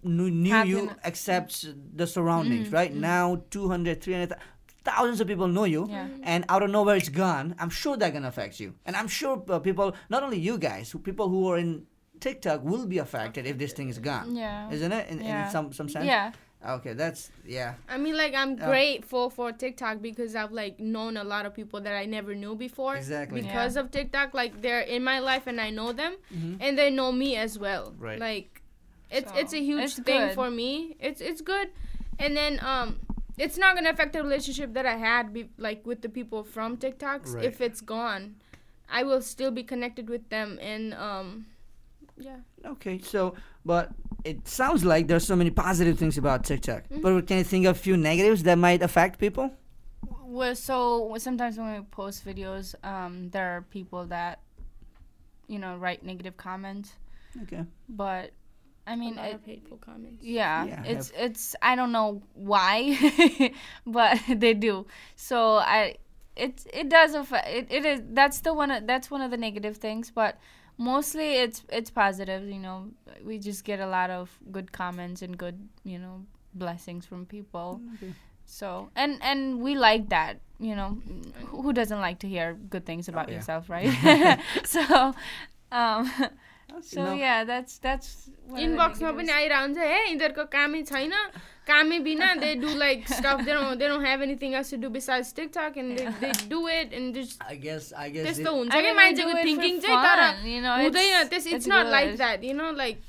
new 0.06 0.52
Have 0.54 0.68
you 0.70 0.80
been- 0.80 1.06
accept 1.06 1.54
the 2.00 2.04
surroundings 2.14 2.72
right 2.72 2.92
now 3.06 3.34
two 3.52 3.66
hundred 3.72 4.02
three 4.02 4.14
hundred 4.14 4.38
thousands 4.86 5.20
of 5.22 5.26
people 5.28 5.48
know 5.52 5.62
you 5.68 5.80
Yeah. 5.92 6.10
and 6.32 6.44
out 6.56 6.64
of 6.64 6.68
nowhere 6.72 6.92
it's 6.98 7.08
gone 7.14 7.48
i'm 7.64 7.70
sure 7.78 7.94
that 8.02 8.12
can 8.16 8.26
affect 8.28 8.60
you 8.64 8.74
and 8.90 8.98
i'm 8.98 9.08
sure 9.14 9.32
uh, 9.54 9.58
people 9.64 9.88
not 10.14 10.26
only 10.26 10.38
you 10.44 10.52
guys 10.64 10.92
who 10.94 11.00
people 11.08 11.32
who 11.32 11.40
are 11.52 11.56
in 11.62 11.72
tiktok 12.26 12.68
will 12.72 12.84
be 12.92 13.00
affected 13.04 13.48
if 13.52 13.58
this 13.62 13.74
thing 13.78 13.90
is 13.94 13.98
gone 14.04 14.30
yeah 14.42 14.76
isn't 14.76 14.94
it 14.98 15.10
in, 15.14 15.24
Yeah. 15.24 15.40
in 15.40 15.50
some 15.56 15.72
some 15.80 15.90
sense 15.96 16.08
yeah 16.10 16.30
okay 16.65 16.93
that's 16.93 17.31
yeah 17.45 17.73
I 17.89 17.97
mean, 17.97 18.15
like 18.15 18.33
I'm 18.35 18.57
Yeah. 18.57 18.67
grateful 18.67 19.29
for 19.29 19.51
TikTok 19.51 20.01
because 20.01 20.35
I've 20.35 20.51
like 20.51 20.79
known 20.79 21.17
a 21.17 21.23
lot 21.23 21.45
of 21.45 21.53
people 21.53 21.81
that 21.81 21.95
I 21.95 22.05
never 22.05 22.35
knew 22.35 22.55
before. 22.55 22.95
Exactly. 22.95 23.41
Because 23.41 23.75
of 23.75 23.89
TikTok, 23.91 24.33
like 24.33 24.61
they're 24.61 24.81
in 24.81 25.03
my 25.03 25.19
life 25.19 25.47
and 25.47 25.59
I 25.59 25.69
know 25.71 25.91
them, 25.91 26.13
Mhm. 26.33 26.57
and 26.59 26.77
they 26.77 26.89
know 26.91 27.11
me 27.11 27.35
as 27.35 27.57
well. 27.57 27.93
Right. 27.97 28.19
Like, 28.19 28.61
it's 29.09 29.31
So, 29.31 29.37
it's 29.39 29.53
a 29.53 29.59
huge 29.63 29.83
it's 29.83 29.99
thing 29.99 30.27
good. 30.27 30.35
for 30.35 30.49
me. 30.51 30.95
It's 30.99 31.19
it's 31.21 31.41
good, 31.41 31.69
and 32.19 32.37
then 32.37 32.59
um, 32.63 32.99
it's 33.37 33.57
not 33.57 33.75
gonna 33.75 33.89
affect 33.89 34.13
the 34.13 34.21
relationship 34.21 34.73
that 34.73 34.85
I 34.85 34.97
had 34.97 35.33
be, 35.33 35.49
like 35.57 35.85
with 35.85 36.01
the 36.01 36.09
people 36.09 36.43
from 36.43 36.77
TikToks. 36.77 37.33
Right. 37.35 37.45
If 37.45 37.59
it's 37.59 37.81
gone, 37.81 38.35
I 38.89 39.03
will 39.03 39.21
still 39.21 39.51
be 39.51 39.63
connected 39.63 40.09
with 40.09 40.29
them, 40.29 40.59
and 40.61 40.93
um, 40.93 41.47
yeah. 42.17 42.37
Okay, 42.65 42.99
so 42.99 43.33
but 43.65 43.91
it 44.23 44.47
sounds 44.47 44.83
like 44.83 45.07
there's 45.07 45.25
so 45.25 45.35
many 45.35 45.49
positive 45.49 45.97
things 45.97 46.17
about 46.17 46.43
TikTok. 46.43 46.83
Mm-hmm. 46.83 47.01
But 47.01 47.27
can 47.27 47.39
you 47.39 47.43
think 47.43 47.65
of 47.65 47.75
a 47.75 47.79
few 47.79 47.97
negatives 47.97 48.43
that 48.43 48.57
might 48.57 48.81
affect 48.81 49.19
people? 49.19 49.51
Well, 50.23 50.55
so 50.55 51.13
sometimes 51.17 51.57
when 51.57 51.73
we 51.73 51.81
post 51.81 52.25
videos, 52.25 52.73
um, 52.85 53.29
there 53.31 53.57
are 53.57 53.61
people 53.63 54.05
that, 54.05 54.39
you 55.47 55.59
know, 55.59 55.75
write 55.75 56.03
negative 56.03 56.37
comments. 56.37 56.93
Okay. 57.43 57.65
But, 57.89 58.31
I 58.87 58.95
mean, 58.95 59.13
a 59.13 59.17
lot 59.17 59.29
it, 59.29 59.35
of 59.35 59.45
hateful 59.45 59.77
comments. 59.77 60.23
yeah, 60.23 60.65
Yeah, 60.65 60.83
it's 60.85 61.11
it's 61.15 61.55
I 61.61 61.75
don't 61.75 61.91
know 61.91 62.21
why, 62.33 62.97
but 63.85 64.19
they 64.29 64.53
do. 64.53 64.87
So 65.15 65.55
I, 65.55 65.95
it 66.35 66.65
it 66.73 66.89
does 66.89 67.13
affect. 67.13 67.47
It, 67.47 67.67
it 67.69 67.85
is 67.85 68.01
that's 68.11 68.39
the 68.39 68.53
one 68.53 68.85
that's 68.85 69.11
one 69.11 69.21
of 69.21 69.31
the 69.31 69.37
negative 69.37 69.77
things, 69.77 70.11
but 70.11 70.37
mostly 70.80 71.34
it's 71.42 71.64
it's 71.68 71.90
positive. 71.90 72.48
You 72.48 72.58
know, 72.60 72.88
we 73.24 73.38
just 73.38 73.64
get 73.64 73.80
a 73.80 73.86
lot 73.86 74.10
of 74.10 74.38
good 74.52 74.72
comments 74.72 75.22
and 75.22 75.36
good 75.36 75.68
you 75.84 75.98
know 75.98 76.22
blessings 76.54 77.06
from 77.06 77.26
people. 77.26 77.80
Okay. 77.96 78.12
So 78.44 78.90
and 78.94 79.18
and 79.22 79.60
we 79.60 79.74
like 79.74 80.08
that, 80.10 80.40
you 80.60 80.76
know. 80.76 80.98
Who 81.46 81.62
who 81.62 81.72
doesn't 81.72 82.00
like 82.00 82.20
to 82.20 82.28
hear 82.28 82.54
good 82.54 82.86
things 82.86 83.08
about 83.08 83.28
yeah. 83.28 83.36
yourself, 83.36 83.68
right? 83.68 83.90
so, 84.64 85.14
um, 85.72 86.12
so 86.80 87.04
No. 87.04 87.12
yeah, 87.14 87.44
that's 87.44 87.78
that's. 87.78 88.30
one 88.46 88.54
of 88.54 88.56
the 88.56 88.62
इनबक्समा 88.66 89.10
पनि 89.10 89.26
negatives. 89.26 89.36
आइरहेको 89.36 89.62
हुन्छ 89.66 89.78
हे 89.78 89.98
यिनीहरूको 90.10 90.44
कामै 90.54 90.82
छैन 90.92 91.12
कामै 91.70 91.98
बिना 92.06 92.34
they 92.40 92.54
do 92.62 92.68
like 92.82 93.08
stuff 93.12 93.40
they 93.46 93.52
don't 93.54 93.78
they 93.78 93.88
don't 93.88 94.06
have 94.06 94.22
anything 94.22 94.54
else 94.54 94.70
to 94.70 94.76
do 94.82 94.88
besides 94.98 95.34
TikTok 95.40 95.78
and 95.84 95.98
they 95.98 96.06
they 96.20 96.32
do 96.54 96.68
it 96.78 96.92
and 97.00 97.14
just 97.20 97.42
I 97.52 97.56
guess 97.66 97.92
I 98.04 98.08
guess 98.16 98.24
त्यस्तो 98.30 98.50
it- 98.50 98.56
हुन्छ 98.58 98.72
I 98.74 98.80
कि 98.80 98.86
mean, 98.86 98.96
we 98.96 99.02
मान्छेको 99.02 99.30
do 99.30 99.36
it 99.36 99.42
for 99.42 99.48
थिङ्किङ 99.50 99.80
चाहिँ 99.86 100.02
तर 100.06 100.24
fun, 100.24 100.48
you 100.54 100.62
know, 100.68 100.76
हुँदैन 100.82 101.12
it's- 101.20 101.30
त्यस 101.34 101.46
it's 101.46 101.54
it's 101.54 101.68
not 101.74 101.86
like 101.96 102.08
good. 102.08 102.16
That 102.24 102.44
you 102.44 102.54
know 102.62 102.72
like 102.82 103.02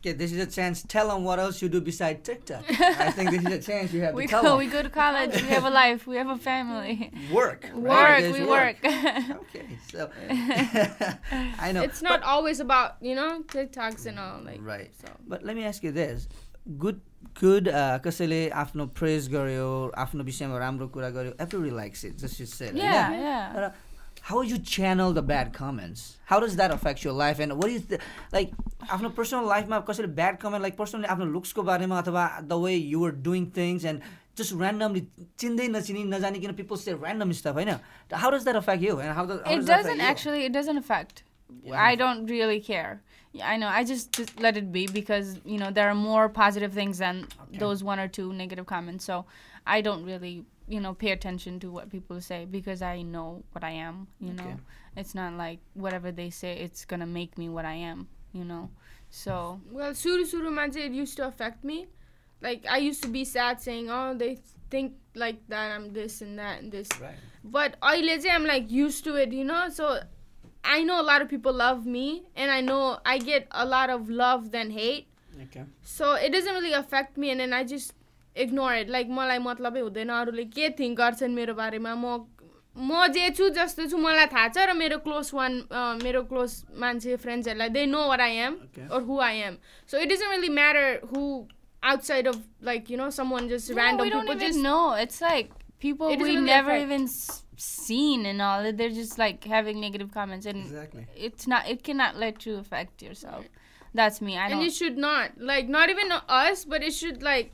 okay, 0.00 0.12
this 0.18 0.32
is 0.34 0.40
a 0.42 0.44
chance. 0.54 0.80
Tell 0.90 1.08
them 1.10 1.24
what 1.28 1.40
else 1.44 1.56
you 1.60 1.68
do 1.70 1.78
beside 1.86 2.18
TikTok. 2.26 2.68
I 3.04 3.06
think 3.14 3.30
this 3.36 3.46
is 3.48 3.54
a 3.54 3.58
chance 3.64 3.94
you 3.96 4.02
have 4.02 4.18
We 4.18 4.26
to 4.26 4.30
tell 4.34 4.44
go, 4.44 4.52
'em. 4.52 4.60
we 4.60 4.68
go 4.74 4.82
to 4.86 4.92
college. 4.96 5.32
We 5.38 5.48
have 5.54 5.64
a 5.70 5.72
life. 5.76 6.04
We 6.12 6.18
have 6.20 6.30
a 6.34 6.36
family. 6.44 6.94
Work. 7.38 7.64
right? 7.64 7.88
Work. 7.88 8.20
There's 8.20 8.36
We 8.36 8.44
work. 8.52 8.86
Okay, 9.38 9.64
so 9.94 10.06
I 11.66 11.72
know. 11.72 11.82
It's 11.84 12.02
not 12.04 12.22
always 12.34 12.60
about 12.60 13.04
you 13.06 13.14
know 13.16 13.28
TikToks 13.52 14.06
and 14.06 14.18
all 14.18 14.44
like 14.46 14.60
Right. 14.70 14.94
so 15.02 15.16
But 15.34 15.44
let 15.50 15.58
me 15.60 15.66
ask 15.72 15.88
you 15.88 15.92
this. 15.98 16.28
Good 16.84 17.00
good 17.40 17.68
uh, 17.68 17.98
कसैले 18.04 18.48
आफ्नो 18.62 18.86
praise 18.98 19.28
गर्यो 19.32 19.68
आफ्नो 20.04 20.24
विषयमा 20.24 20.58
राम्रो 20.58 20.88
कुरा 20.96 21.10
गर्यो 21.10 21.32
everybody 21.44 21.70
likes 21.70 22.04
it 22.08 22.18
just 22.22 22.40
you 22.40 22.46
said 22.46 22.76
yeah, 22.76 23.12
yeah. 23.12 23.52
तर 23.54 23.72
how 24.28 24.40
you 24.42 24.58
channel 24.70 25.12
the 25.18 25.22
bad 25.22 25.52
comments 25.58 26.00
how 26.30 26.38
does 26.44 26.56
that 26.60 26.74
affect 26.76 27.04
your 27.04 27.14
life 27.20 27.38
and 27.44 27.56
what 27.62 27.70
is 27.76 27.86
the 27.92 28.00
like 28.36 28.52
आफ्नो 28.96 29.08
पर्सनल 29.18 29.48
लाइफमा 29.48 29.78
कसैले 29.90 30.08
ब्याड 30.20 30.36
कमेन्ट 30.42 30.62
लाइक 30.62 30.76
पर्सनली 30.78 31.06
आफ्नो 31.14 31.24
लुक्सको 31.36 31.62
बारेमा 31.70 31.98
अथवा 31.98 32.24
the 32.42 32.60
way 32.64 32.74
you 32.74 33.04
are 33.06 33.12
doing 33.28 33.46
things 33.56 33.84
and 33.92 34.02
just 34.38 34.54
randomly 34.54 35.06
चिन्दै 35.44 35.68
नचिनी 35.76 36.04
नजानिकन 36.12 36.52
people 36.60 36.76
से 36.84 36.92
random 36.92 37.32
stuff 37.40 37.54
होइन 37.60 37.70
how 38.24 38.30
does 38.36 38.44
that 38.50 38.56
affect 38.62 38.84
you 38.84 39.00
and 39.00 39.14
how 39.20 39.38
it 39.54 39.66
doesn't 39.72 40.06
actually 40.12 40.44
it 40.50 40.60
doesn't 40.60 40.84
affect 40.84 41.24
Yeah. 41.50 41.82
i 41.82 41.94
don't 41.96 42.26
really 42.30 42.58
care 42.64 43.00
Yeah, 43.33 43.49
I 43.49 43.57
know. 43.57 43.67
I 43.67 43.83
just, 43.83 44.11
just 44.11 44.39
let 44.39 44.57
it 44.57 44.71
be 44.71 44.85
because 44.87 45.39
you 45.43 45.57
know 45.57 45.71
there 45.71 45.89
are 45.89 45.95
more 45.95 46.29
positive 46.29 46.71
things 46.71 46.99
than 46.99 47.27
okay. 47.49 47.57
those 47.57 47.83
one 47.83 47.99
or 47.99 48.07
two 48.07 48.31
negative 48.31 48.67
comments. 48.67 49.03
So 49.05 49.25
I 49.65 49.81
don't 49.81 50.05
really 50.05 50.45
you 50.67 50.79
know 50.79 50.93
pay 50.93 51.11
attention 51.11 51.59
to 51.59 51.71
what 51.71 51.89
people 51.89 52.21
say 52.21 52.45
because 52.45 52.81
I 52.81 53.01
know 53.01 53.43
what 53.51 53.63
I 53.63 53.71
am. 53.71 54.07
You 54.19 54.33
okay. 54.33 54.43
know, 54.43 54.57
it's 54.95 55.15
not 55.15 55.33
like 55.33 55.59
whatever 55.73 56.11
they 56.11 56.29
say, 56.29 56.57
it's 56.57 56.85
gonna 56.85 57.07
make 57.07 57.37
me 57.37 57.49
what 57.49 57.65
I 57.65 57.73
am. 57.73 58.07
You 58.33 58.45
know, 58.45 58.69
so 59.09 59.59
well, 59.71 59.95
Suru 59.95 60.25
Suru 60.25 60.51
Manze, 60.51 60.77
it 60.77 60.91
used 60.91 61.17
to 61.17 61.27
affect 61.27 61.63
me. 61.63 61.87
Like 62.39 62.65
I 62.69 62.77
used 62.77 63.01
to 63.03 63.09
be 63.09 63.25
sad 63.25 63.61
saying, 63.61 63.89
oh, 63.89 64.13
they 64.15 64.39
think 64.69 64.93
like 65.15 65.37
that 65.47 65.71
I'm 65.71 65.93
this 65.93 66.21
and 66.21 66.37
that 66.37 66.61
and 66.61 66.71
this. 66.71 66.89
Right. 67.01 67.15
But 67.43 67.77
I'm 67.81 68.45
like 68.45 68.71
used 68.71 69.03
to 69.05 69.15
it, 69.15 69.31
you 69.31 69.43
know. 69.43 69.69
So 69.69 70.01
I 70.64 70.82
know 70.82 71.00
a 71.00 71.06
lot 71.10 71.22
of 71.22 71.28
people 71.28 71.52
love 71.52 71.86
me, 71.86 72.24
and 72.36 72.50
I 72.50 72.60
know 72.60 72.98
I 73.04 73.18
get 73.18 73.46
a 73.50 73.64
lot 73.64 73.90
of 73.90 74.10
love 74.10 74.50
than 74.50 74.70
hate. 74.70 75.06
Okay. 75.44 75.64
So 75.82 76.14
it 76.14 76.32
doesn't 76.32 76.52
really 76.54 76.72
affect 76.72 77.16
me, 77.16 77.30
and 77.30 77.40
then 77.40 77.52
I 77.52 77.64
just 77.64 77.94
ignore 78.34 78.74
it. 78.74 78.88
Like 78.88 79.08
मलाई 79.08 79.38
मतलबै 79.38 79.80
हुँदैन 79.80 80.08
अरूले 80.18 80.44
के 80.56 80.70
think 80.78 80.98
गर्छन् 80.98 81.34
मेरो 81.34 81.54
बारेमा 81.62 81.94
म 81.94 82.26
म 82.78 83.06
जे 83.14 83.30
छु 83.34 83.48
जस्तो 83.58 83.86
छु 83.90 83.98
मलाई 83.98 84.26
थाहा 84.30 84.48
छ 84.54 84.66
र 84.70 84.74
मेरो 84.78 84.98
क्लोज 85.06 85.30
वान 85.34 85.52
मेरो 86.02 86.22
क्लोज 86.30 86.50
मान्छे 86.78 87.16
फ्रेन्ड्सहरूलाई 87.24 87.68
they 87.74 87.86
know 87.86 88.02
where 88.08 88.20
I 88.20 88.36
M 88.48 88.58
Okay. 88.66 88.86
or 88.90 89.00
who 89.06 89.18
I 89.18 89.32
am. 89.46 89.56
So 89.86 89.98
it 89.98 90.08
doesn't 90.12 90.30
really 90.34 90.52
matter 90.58 91.00
who 91.10 91.48
outside 91.82 92.26
of 92.26 92.36
like 92.60 92.90
you 92.90 92.98
know 93.00 93.08
someone 93.10 93.48
just 93.48 93.70
No, 93.70 93.76
random 93.80 94.04
we 94.04 94.10
don't 94.10 94.28
people 94.28 94.36
even 94.36 94.46
just 94.52 94.62
know 94.62 94.92
it's 94.94 95.20
like 95.20 95.50
people 95.85 96.07
It 96.13 96.19
we 96.19 96.29
really 96.31 96.45
never 96.55 96.71
affect- 96.71 96.91
even 96.91 97.07
seen 97.57 98.25
and 98.25 98.41
all 98.41 98.71
they're 98.73 98.89
just 99.01 99.17
like 99.25 99.43
having 99.57 99.79
negative 99.87 100.11
comments 100.19 100.45
and 100.51 100.59
Exactly. 100.67 101.05
it's 101.15 101.45
not 101.47 101.67
it 101.73 101.83
cannot 101.83 102.15
let 102.25 102.45
you 102.45 102.55
affect 102.63 103.01
yourself. 103.01 103.45
That's 103.93 104.21
me. 104.27 104.33
I 104.37 104.45
and 104.45 104.53
don't 104.53 104.65
it 104.67 104.73
should 104.73 104.97
not 104.97 105.37
like 105.51 105.67
not 105.77 105.89
even 105.93 106.11
us 106.43 106.65
but 106.65 106.81
it 106.83 106.93
should 107.01 107.21
like 107.21 107.49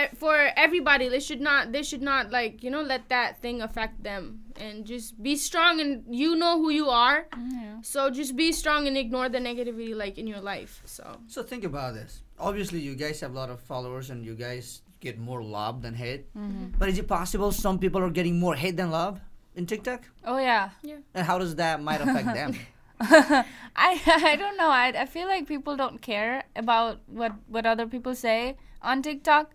e- 0.00 0.12
for 0.22 0.36
everybody 0.66 1.08
they 1.14 1.20
should 1.28 1.40
not 1.40 1.72
they 1.72 1.82
should 1.90 2.02
not 2.02 2.30
like 2.30 2.62
you 2.62 2.70
know 2.74 2.82
let 2.82 3.08
that 3.08 3.40
thing 3.40 3.62
affect 3.68 4.02
them. 4.02 4.40
And 4.56 4.84
just 4.86 5.20
be 5.20 5.34
strong 5.36 5.80
and 5.80 6.04
you 6.22 6.36
know 6.36 6.52
who 6.62 6.70
you 6.80 6.88
are. 6.88 7.26
Yeah. 7.34 7.80
so 7.82 8.10
just 8.10 8.36
be 8.36 8.52
strong 8.52 8.86
and 8.86 8.96
ignore 8.96 9.28
the 9.28 9.38
negativity 9.50 9.94
like 10.04 10.16
in 10.18 10.26
your 10.28 10.40
life 10.40 10.82
so. 10.84 11.04
So 11.26 11.42
think 11.42 11.64
about 11.64 11.94
this. 11.94 12.22
Obviously, 12.38 12.80
you 12.80 12.94
guys 12.94 13.20
have 13.20 13.32
a 13.32 13.38
lot 13.42 13.50
of 13.50 13.58
followers, 13.60 14.10
and 14.10 14.24
you 14.28 14.34
guys 14.34 14.82
get 15.00 15.18
more 15.18 15.42
love 15.42 15.82
than 15.82 15.94
hate. 15.94 16.32
Mhm. 16.34 16.78
But 16.78 16.88
is 16.88 16.98
it 16.98 17.08
possible 17.08 17.52
some 17.52 17.78
people 17.78 18.00
are 18.02 18.10
getting 18.10 18.38
more 18.38 18.54
hate 18.54 18.76
than 18.76 18.90
love 18.90 19.20
in 19.54 19.66
TikTok? 19.66 20.08
Oh 20.24 20.38
yeah. 20.38 20.70
yeah. 20.82 20.96
And 21.14 21.26
how 21.26 21.38
does 21.38 21.56
that 21.56 21.82
might 21.82 22.00
affect 22.00 22.32
them? 22.34 22.54
I 23.00 23.44
I 24.30 24.36
don't 24.36 24.56
know. 24.56 24.68
I 24.70 24.92
I 24.96 25.06
feel 25.06 25.26
like 25.28 25.46
people 25.46 25.76
don't 25.76 26.00
care 26.00 26.44
about 26.56 27.00
what 27.06 27.32
what 27.48 27.66
other 27.66 27.86
people 27.86 28.14
say 28.14 28.56
on 28.82 29.02
TikTok. 29.02 29.50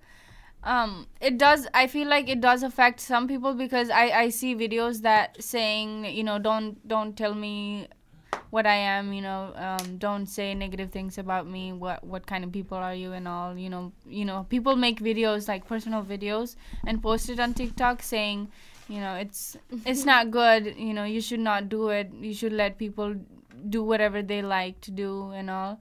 Um, 0.61 1.07
it 1.21 1.37
does. 1.37 1.67
I 1.73 1.87
feel 1.87 2.09
like 2.09 2.27
it 2.27 2.41
does 2.41 2.63
affect 2.63 2.99
some 2.99 3.27
people 3.27 3.53
because 3.53 3.89
I 3.89 4.09
I 4.23 4.29
see 4.29 4.55
videos 4.55 5.01
that 5.03 5.41
saying 5.41 6.05
you 6.05 6.23
know 6.23 6.37
don't 6.37 6.85
don't 6.87 7.15
tell 7.15 7.33
me 7.33 7.87
what 8.49 8.65
I 8.65 8.75
am, 8.75 9.13
you 9.13 9.21
know, 9.21 9.53
um, 9.55 9.97
don't 9.97 10.25
say 10.25 10.53
negative 10.53 10.91
things 10.91 11.17
about 11.17 11.47
me. 11.47 11.71
What 11.71 12.03
what 12.03 12.25
kind 12.25 12.43
of 12.43 12.51
people 12.51 12.77
are 12.77 12.95
you 12.95 13.13
and 13.13 13.27
all, 13.27 13.57
you 13.57 13.69
know, 13.69 13.91
you 14.07 14.25
know, 14.25 14.45
people 14.49 14.75
make 14.75 14.99
videos 14.99 15.47
like 15.47 15.67
personal 15.67 16.03
videos 16.03 16.55
and 16.85 17.01
post 17.01 17.29
it 17.29 17.39
on 17.39 17.53
TikTok 17.53 18.01
saying, 18.01 18.51
you 18.87 18.99
know, 18.99 19.15
it's 19.15 19.55
it's 19.85 20.05
not 20.05 20.31
good. 20.39 20.75
You 20.77 20.93
know, 20.93 21.03
you 21.03 21.21
should 21.21 21.39
not 21.39 21.69
do 21.69 21.89
it. 21.89 22.11
You 22.19 22.33
should 22.33 22.53
let 22.53 22.77
people 22.77 23.15
do 23.69 23.83
whatever 23.83 24.21
they 24.21 24.41
like 24.41 24.81
to 24.81 24.91
do 24.91 25.31
and 25.31 25.49
all. 25.49 25.79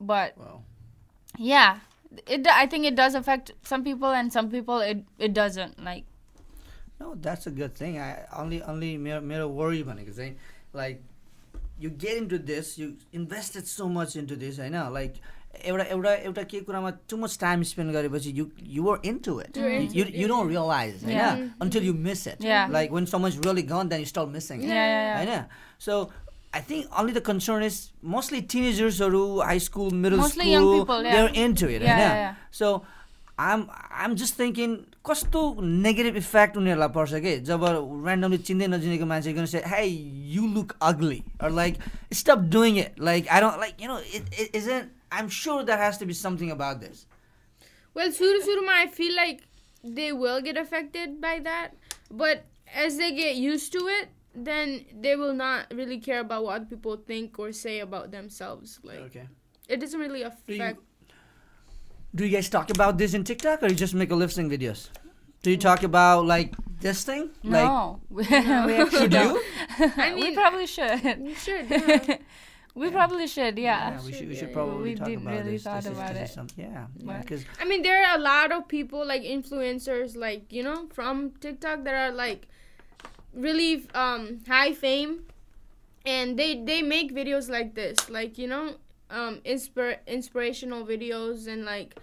But 0.00 0.36
yeah, 1.36 1.80
it 2.26 2.46
I 2.46 2.66
think 2.66 2.86
it 2.86 2.94
does 2.94 3.14
affect 3.14 3.52
some 3.62 3.84
people 3.84 4.08
and 4.08 4.32
some 4.32 4.50
people 4.50 4.80
it 4.80 5.04
it 5.18 5.34
doesn't 5.34 5.82
like. 5.84 6.04
No, 6.98 7.14
that's 7.14 7.46
a 7.46 7.50
good 7.50 7.74
thing. 7.74 7.98
I 7.98 8.24
only 8.34 8.62
only 8.62 8.96
mere 8.96 9.20
mere 9.20 9.46
worry, 9.46 9.82
they, 9.82 10.36
Like 10.72 11.02
you 11.79 11.89
get 11.89 12.17
into 12.17 12.37
this, 12.37 12.77
you 12.77 12.95
invested 13.13 13.67
so 13.67 13.87
much 13.99 14.15
into 14.15 14.35
this, 14.35 14.59
होइन 14.59 14.81
like 14.97 15.21
एउटा 15.69 15.83
एउटा 15.93 16.11
एउटा 16.27 16.43
केही 16.51 16.61
कुरामा 16.65 16.91
too 17.11 17.17
much 17.21 17.33
time 17.39 17.63
spend 17.69 17.93
गरेपछि 17.95 18.33
you 18.35 18.45
you 18.75 18.83
were 18.83 18.99
into 19.11 19.33
it. 19.45 19.57
You're 19.57 19.69
You, 19.71 19.79
into 19.81 19.97
you, 19.97 20.03
it, 20.05 20.13
you 20.13 20.21
yeah. 20.21 20.27
don't 20.33 20.47
realize, 20.47 21.01
होइन 21.03 21.17
Yeah. 21.17 21.41
until 21.65 21.83
you 21.89 21.93
miss 22.07 22.25
it. 22.33 22.45
Yeah. 22.49 22.67
Like 22.77 22.91
when 22.97 23.07
someone's 23.13 23.37
really 23.47 23.63
gone, 23.73 23.89
then 23.93 23.99
you 24.05 24.09
start 24.15 24.29
missing 24.37 24.63
it. 24.63 24.69
yeah 24.69 24.85
yeah, 24.93 25.03
yeah. 25.09 25.17
होइन 25.17 25.45
so 25.87 25.97
I 26.53 26.61
think 26.69 26.97
only 27.01 27.13
the 27.17 27.25
concern 27.31 27.63
is 27.67 27.75
mostly 28.15 28.41
teenagersहरू 28.53 29.23
high 29.49 29.61
school 29.67 29.91
middle 30.05 30.19
Mostly 30.23 30.47
school 30.47 30.55
young 30.55 30.71
people, 30.79 31.03
yeah. 31.09 31.13
they're 31.17 31.45
into 31.45 31.69
it 31.75 31.81
Yeah, 31.81 31.91
होइन 31.91 32.07
yeah, 32.07 32.17
yeah. 32.23 32.33
so 32.61 32.71
I'm 33.49 33.61
I'm 34.05 34.15
just 34.23 34.35
thinking 34.41 34.73
कस्तो 35.05 35.41
negative 35.61 36.15
effect 36.17 36.57
उनीहरूलाई 36.57 36.87
पर्छ 36.97 37.21
कि 37.25 37.35
जब 37.49 37.63
randomly 37.65 38.37
चिन्दै 38.49 38.67
नचिनेको 38.73 39.05
मान्छे 39.11 39.33
gun 39.33 39.45
से 39.53 39.61
hey 39.73 39.87
you 40.35 40.47
look 40.57 40.75
ugly 40.89 41.19
or 41.41 41.49
like 41.59 41.79
stop 42.21 42.45
doing 42.57 42.77
it 42.83 42.99
like 43.09 43.31
I 43.37 43.39
don't 43.45 43.59
like 43.65 43.81
you 43.81 43.91
know 43.91 43.99
it, 44.19 44.29
it 44.45 44.55
isn't 44.61 44.91
I'm 45.11 45.29
sure 45.29 45.63
there 45.63 45.81
has 45.83 45.97
to 46.03 46.05
be 46.11 46.17
something 46.25 46.51
about 46.57 46.85
this 46.85 47.05
Well, 47.93 48.11
suru 48.15 48.39
suruma, 48.43 48.75
I 48.81 48.87
feel 48.87 49.13
like 49.15 49.41
they 49.83 50.13
will 50.13 50.37
get 50.43 50.57
affected 50.59 51.15
by 51.23 51.31
that, 51.47 51.73
but 52.09 52.45
as 52.83 52.95
they 53.01 53.09
get 53.17 53.35
used 53.35 53.73
to 53.73 53.81
it, 53.95 54.13
then 54.33 54.85
they 55.07 55.17
will 55.17 55.33
not 55.33 55.73
really 55.79 55.97
care 56.05 56.21
about 56.21 56.45
what 56.45 56.69
people 56.69 56.95
think 56.95 57.37
or 57.37 57.51
say 57.51 57.79
about 57.87 58.11
themselves. 58.13 58.79
Like 58.91 59.01
okay 59.09 59.27
it 59.71 59.79
doesn't 59.79 59.99
really 59.99 60.23
do 60.23 60.53
you, 60.53 60.61
affect. 60.61 60.79
do 62.16 62.24
you 62.26 62.30
guys 62.36 62.48
talk 62.48 62.70
about 62.70 62.98
this 62.98 63.14
in 63.14 63.24
TikTok 63.30 63.62
or 63.62 63.68
you 63.68 63.74
just 63.86 63.94
make 64.02 64.10
a 64.10 64.18
lip 64.22 64.30
sync 64.36 64.50
videos 64.52 64.88
do 65.42 65.50
you 65.54 65.56
talk 65.64 65.82
about 65.88 66.26
like 66.26 66.54
this 66.80 67.04
thing 67.08 67.30
like 67.56 67.64
no 67.64 68.00
we 68.10 68.22
actually 68.24 69.08
don't. 69.08 69.34
you 69.80 69.92
I 70.06 70.14
we 70.14 70.34
probably 70.34 70.66
should 70.66 71.04
you 71.30 71.34
should. 71.46 71.70
yeah. 71.70 72.16
we 72.80 72.90
probably 72.96 73.26
should 73.34 73.58
yeah, 73.58 73.98
we 74.04 74.12
should 74.12 74.28
we 74.28 74.34
should, 74.34 74.38
should 74.40 74.48
yeah. 74.48 74.54
probably 74.54 74.90
We 74.90 74.94
talk 74.96 75.06
didn't 75.08 75.22
about 75.26 75.38
really 75.38 75.52
this. 75.52 75.62
thought 75.64 75.82
This 75.82 75.92
is- 75.92 75.98
about 75.98 76.16
is 76.16 76.30
it. 76.30 76.34
some- 76.34 76.48
yeah, 76.56 76.86
But- 77.04 77.20
because 77.22 77.44
I 77.60 77.64
mean, 77.64 77.82
there 77.82 77.98
are 78.06 78.16
a 78.18 78.20
lot 78.20 78.52
of 78.52 78.68
people 78.68 79.06
like 79.12 79.22
influencers, 79.36 80.16
like 80.26 80.52
you 80.52 80.62
know, 80.62 80.78
from 80.92 81.30
TikTok 81.44 81.84
that 81.84 81.94
are 81.94 82.12
like 82.24 82.48
really 83.34 83.86
um 83.94 84.40
high 84.46 84.72
fame, 84.72 85.24
and 86.04 86.38
they 86.38 86.50
they 86.70 86.82
make 86.82 87.14
videos 87.14 87.48
like 87.48 87.74
this, 87.74 88.10
like 88.10 88.36
you 88.36 88.46
know, 88.46 88.74
um 89.10 89.40
inspir 89.44 89.98
inspirational 90.06 90.84
videos 90.86 91.46
and 91.46 91.64
like, 91.64 91.98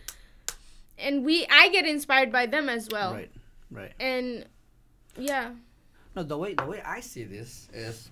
and 0.98 1.26
we 1.26 1.46
I 1.50 1.70
get 1.70 1.86
inspired 1.86 2.32
by 2.32 2.46
them 2.46 2.70
as 2.70 2.88
well, 2.92 3.14
right, 3.14 3.32
right. 3.72 3.92
and 4.00 4.46
yeah, 5.18 5.52
No, 6.16 6.24
the 6.24 6.38
way 6.38 6.54
the 6.54 6.66
way 6.66 6.82
I 6.86 7.00
see 7.02 7.24
this 7.24 7.68
is 7.74 8.10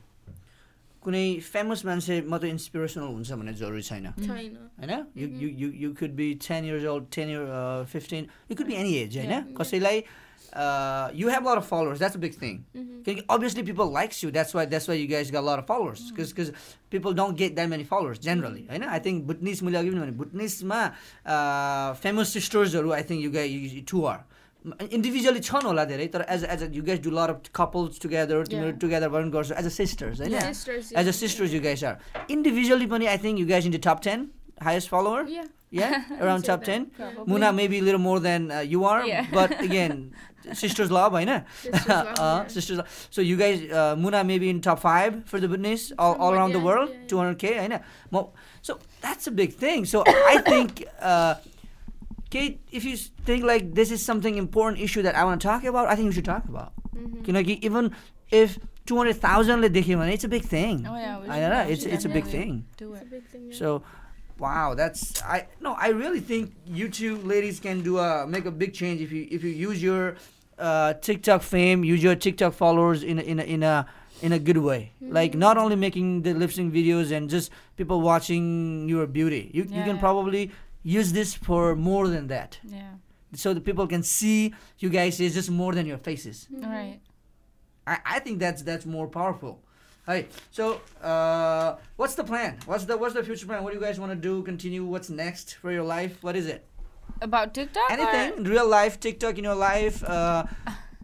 कुनै 1.02 1.26
famous 1.42 1.86
मान्छे 1.86 2.16
मात्रै 2.32 2.50
inspirational 2.50 3.08
हुन्छ 3.14 3.32
भन्ने 3.34 3.54
जरुरी 3.62 3.82
छैन। 3.84 4.06
होइन? 4.16 4.92
You 5.18 5.28
you 5.44 5.50
you 5.62 5.70
you 5.84 5.94
could 6.00 6.12
be 6.18 6.28
ten 6.48 6.66
years 6.66 6.86
old 6.96 7.06
ten 7.16 7.30
year 7.30 7.86
fifteen 7.94 8.28
you 8.52 8.56
could 8.58 8.68
be 8.68 8.76
any 8.82 8.94
age 8.98 9.18
होइन? 9.18 9.56
कसैलाई 9.58 10.04
you 11.16 11.30
have 11.30 11.48
lot 11.48 11.60
followers 11.68 12.00
that's 12.00 12.18
big 12.24 12.34
thing 12.42 12.58
किनकि 12.76 13.22
obviously 13.30 13.64
people 13.64 13.94
likes 13.94 14.24
you 14.24 14.32
that's 14.32 14.56
why 14.56 14.66
that's 14.74 14.90
why 14.90 15.02
you 15.02 15.08
guys 15.12 15.32
गर 15.32 15.42
lot 15.42 15.62
followers 15.70 16.02
because 16.12 16.34
because 16.34 16.54
people 16.92 17.14
don't 17.16 17.38
get 17.38 17.56
that 17.56 17.70
many 17.70 17.84
followers 17.92 18.20
generally 18.28 18.66
होइन? 18.70 18.84
I 18.84 19.00
think 19.06 19.24
भुटनिस 19.32 19.64
मैले 19.64 19.78
अघि 19.78 19.90
पनि 19.90 20.00
भने 20.00 20.12
भुटनिसमा 20.22 20.82
famous 22.04 22.34
सिस्टर्सहरू 22.34 22.92
आई 22.92 23.04
think 23.10 23.24
यु 23.24 23.32
गाई 23.32 23.84
to 23.90 24.04
are 24.06 24.20
individually 24.67 25.41
छन् 25.47 25.67
होला 25.67 25.85
धेरै 25.91 26.07
तर 26.15 26.25
as 26.35 26.45
as 26.53 26.63
you 26.77 26.83
guys 26.87 27.01
do 27.03 27.11
a 27.13 27.17
lot 27.17 27.33
of 27.35 27.51
couples 27.59 27.99
together 28.05 28.39
तिमीहरू 28.47 28.71
Yeah. 28.71 28.81
टुगेदर 28.85 29.09
पनि 29.17 29.31
गर्छौ 29.37 29.55
एज 29.61 29.67
अ 29.67 29.75
सिस्टर्स 29.75 30.21
होइन 30.21 30.33
Yeah. 30.37 30.49
Sisters. 30.53 30.89
as 30.93 30.97
yeah. 30.97 31.11
a 31.13 31.19
sisters 31.19 31.55
you 31.57 31.61
guys 31.67 31.85
are 31.91 31.97
individually 32.39 32.89
पनि 32.95 33.09
I 33.13 33.19
think 33.27 33.43
you 33.43 33.47
guys 33.53 33.69
in 33.71 33.77
the 33.77 33.83
top 33.89 34.03
10 34.07 34.25
highest 34.71 34.91
follower 34.95 35.21
Yeah. 35.35 35.47
yeah 35.83 35.95
around 36.25 36.45
say 36.47 36.51
top 36.51 36.65
that. 36.67 36.73
10 36.75 36.87
Probably. 36.99 37.29
Muna 37.35 37.53
maybe 37.61 37.79
a 37.83 37.87
little 37.91 38.03
more 38.09 38.19
than 38.27 38.51
uh, 38.59 38.65
you 38.75 38.85
are 38.95 38.99
Yeah. 39.13 39.31
but 39.39 39.55
again 39.69 39.97
sisters 40.65 40.91
love 40.99 41.15
होइन 41.21 41.33
Sisters 41.63 41.89
love, 41.95 42.11
uh, 42.11 42.27
yeah. 42.27 42.53
sisters 42.59 42.81
love. 42.83 43.01
so 43.19 43.27
you 43.31 43.37
guys 43.45 43.63
uh, 43.81 43.89
Muna 44.07 44.25
maybe 44.35 44.51
in 44.57 44.61
top 44.69 44.83
5 44.91 45.25
for 45.33 45.41
the 45.45 45.49
Bhutanese 45.55 45.87
all, 45.99 46.07
all 46.07 46.15
Somewhat, 46.15 46.37
around 46.37 46.59
the 46.59 46.63
yeah, 46.63 46.71
world 46.71 46.91
yeah, 46.97 47.11
200k 47.15 47.55
होइन 47.63 47.79
Mo- 48.19 48.29
so 48.71 48.79
that's 49.07 49.33
a 49.33 49.37
big 49.43 49.55
thing 49.67 49.85
so 49.95 50.05
I 50.35 50.39
think 50.51 50.83
uh, 51.01 51.35
Kate, 52.32 52.62
if 52.72 52.84
you 52.86 52.96
think 52.98 53.44
like 53.44 53.76
this 53.76 53.92
is 53.92 54.04
something 54.04 54.38
important 54.38 54.82
issue 54.82 55.04
that 55.04 55.16
I 55.16 55.24
want 55.26 55.42
to 55.42 55.48
talk 55.48 55.64
about, 55.66 55.88
I 55.88 55.96
think 55.96 56.08
we 56.08 56.14
should 56.14 56.26
talk 56.26 56.46
about. 56.46 56.72
Mm-hmm. 56.96 57.26
You 57.28 57.34
know, 57.34 57.44
even 57.46 57.94
if 58.32 58.58
200,000 58.86 59.64
it's 59.64 60.24
a 60.24 60.28
big 60.28 60.44
thing. 60.44 60.88
Oh 60.88 60.96
yeah, 60.96 61.20
I 61.30 61.40
know, 61.40 61.66
it's 61.70 61.84
it's 61.84 62.06
a 62.06 62.10
big 62.10 62.26
yeah, 62.26 62.32
thing. 62.32 62.66
Do 62.78 62.94
it. 62.94 63.12
Big 63.12 63.28
thing, 63.28 63.52
yeah. 63.52 63.58
So 63.58 63.84
wow, 64.40 64.74
that's 64.74 65.22
I 65.24 65.48
no, 65.60 65.74
I 65.74 65.90
really 65.90 66.22
think 66.22 66.56
you 66.66 66.90
two 66.90 67.18
ladies 67.18 67.60
can 67.60 67.82
do 67.82 68.00
a 68.00 68.26
make 68.26 68.46
a 68.46 68.52
big 68.52 68.74
change 68.74 69.02
if 69.02 69.12
you 69.12 69.28
if 69.30 69.44
you 69.44 69.52
use 69.52 69.84
your 69.84 70.16
uh, 70.58 70.94
TikTok 70.94 71.42
fame, 71.42 71.84
use 71.84 72.02
your 72.02 72.16
TikTok 72.16 72.54
followers 72.54 73.04
in 73.04 73.20
a, 73.20 73.22
in 73.22 73.40
a, 73.40 73.44
in 73.44 73.64
a 73.64 73.86
in 74.22 74.32
a 74.32 74.40
good 74.40 74.58
way. 74.58 74.94
Mm-hmm. 75.04 75.14
Like 75.14 75.36
not 75.36 75.58
only 75.58 75.76
making 75.76 76.22
the 76.22 76.34
lip 76.34 76.52
sync 76.52 76.74
videos 76.74 77.12
and 77.12 77.30
just 77.30 77.52
people 77.76 78.00
watching 78.02 78.88
your 78.88 79.06
beauty. 79.06 79.52
You 79.54 79.68
yeah, 79.68 79.80
you 79.80 79.84
can 79.84 80.00
probably 80.00 80.52
use 80.84 81.12
this 81.14 81.34
for 81.34 81.76
more 81.76 82.08
than 82.08 82.28
that, 82.28 82.60
yeah 82.64 82.94
so 83.34 83.54
the 83.54 83.62
people 83.62 83.88
can 83.88 84.04
see 84.04 84.54
you 84.80 84.90
guys 84.90 85.20
is 85.20 85.34
just 85.34 85.50
more 85.50 85.74
than 85.74 85.86
your 85.86 85.98
faces. 85.98 86.48
Mhm. 86.52 86.70
right 86.70 87.00
I, 87.88 87.98
I 88.06 88.20
think 88.20 88.40
that's 88.40 88.62
that's 88.62 88.86
more 88.86 89.08
powerful. 89.08 89.60
Hey, 90.06 90.28
so 90.52 90.82
uh, 91.02 91.76
what's 91.96 92.16
the 92.16 92.24
plan? 92.24 92.58
What's 92.66 92.86
the 92.86 92.98
what's 92.98 93.14
the 93.14 93.24
future 93.24 93.46
plan? 93.46 93.64
What 93.64 93.74
do 93.74 93.80
you 93.80 93.86
guys 93.86 94.00
want 94.00 94.12
to 94.12 94.16
do? 94.16 94.44
Continue? 94.44 94.86
What's 94.86 95.10
next 95.10 95.56
for 95.56 95.72
your 95.72 95.84
life? 95.84 96.18
What 96.22 96.36
is 96.36 96.46
it? 96.48 96.66
about 97.22 97.54
TikTok 97.54 97.92
Anything 97.92 98.38
in 98.38 98.44
real 98.46 98.68
life, 98.68 99.00
TikTok 99.00 99.38
in 99.38 99.44
your 99.44 99.56
life? 99.56 100.04
Uh, 100.04 100.46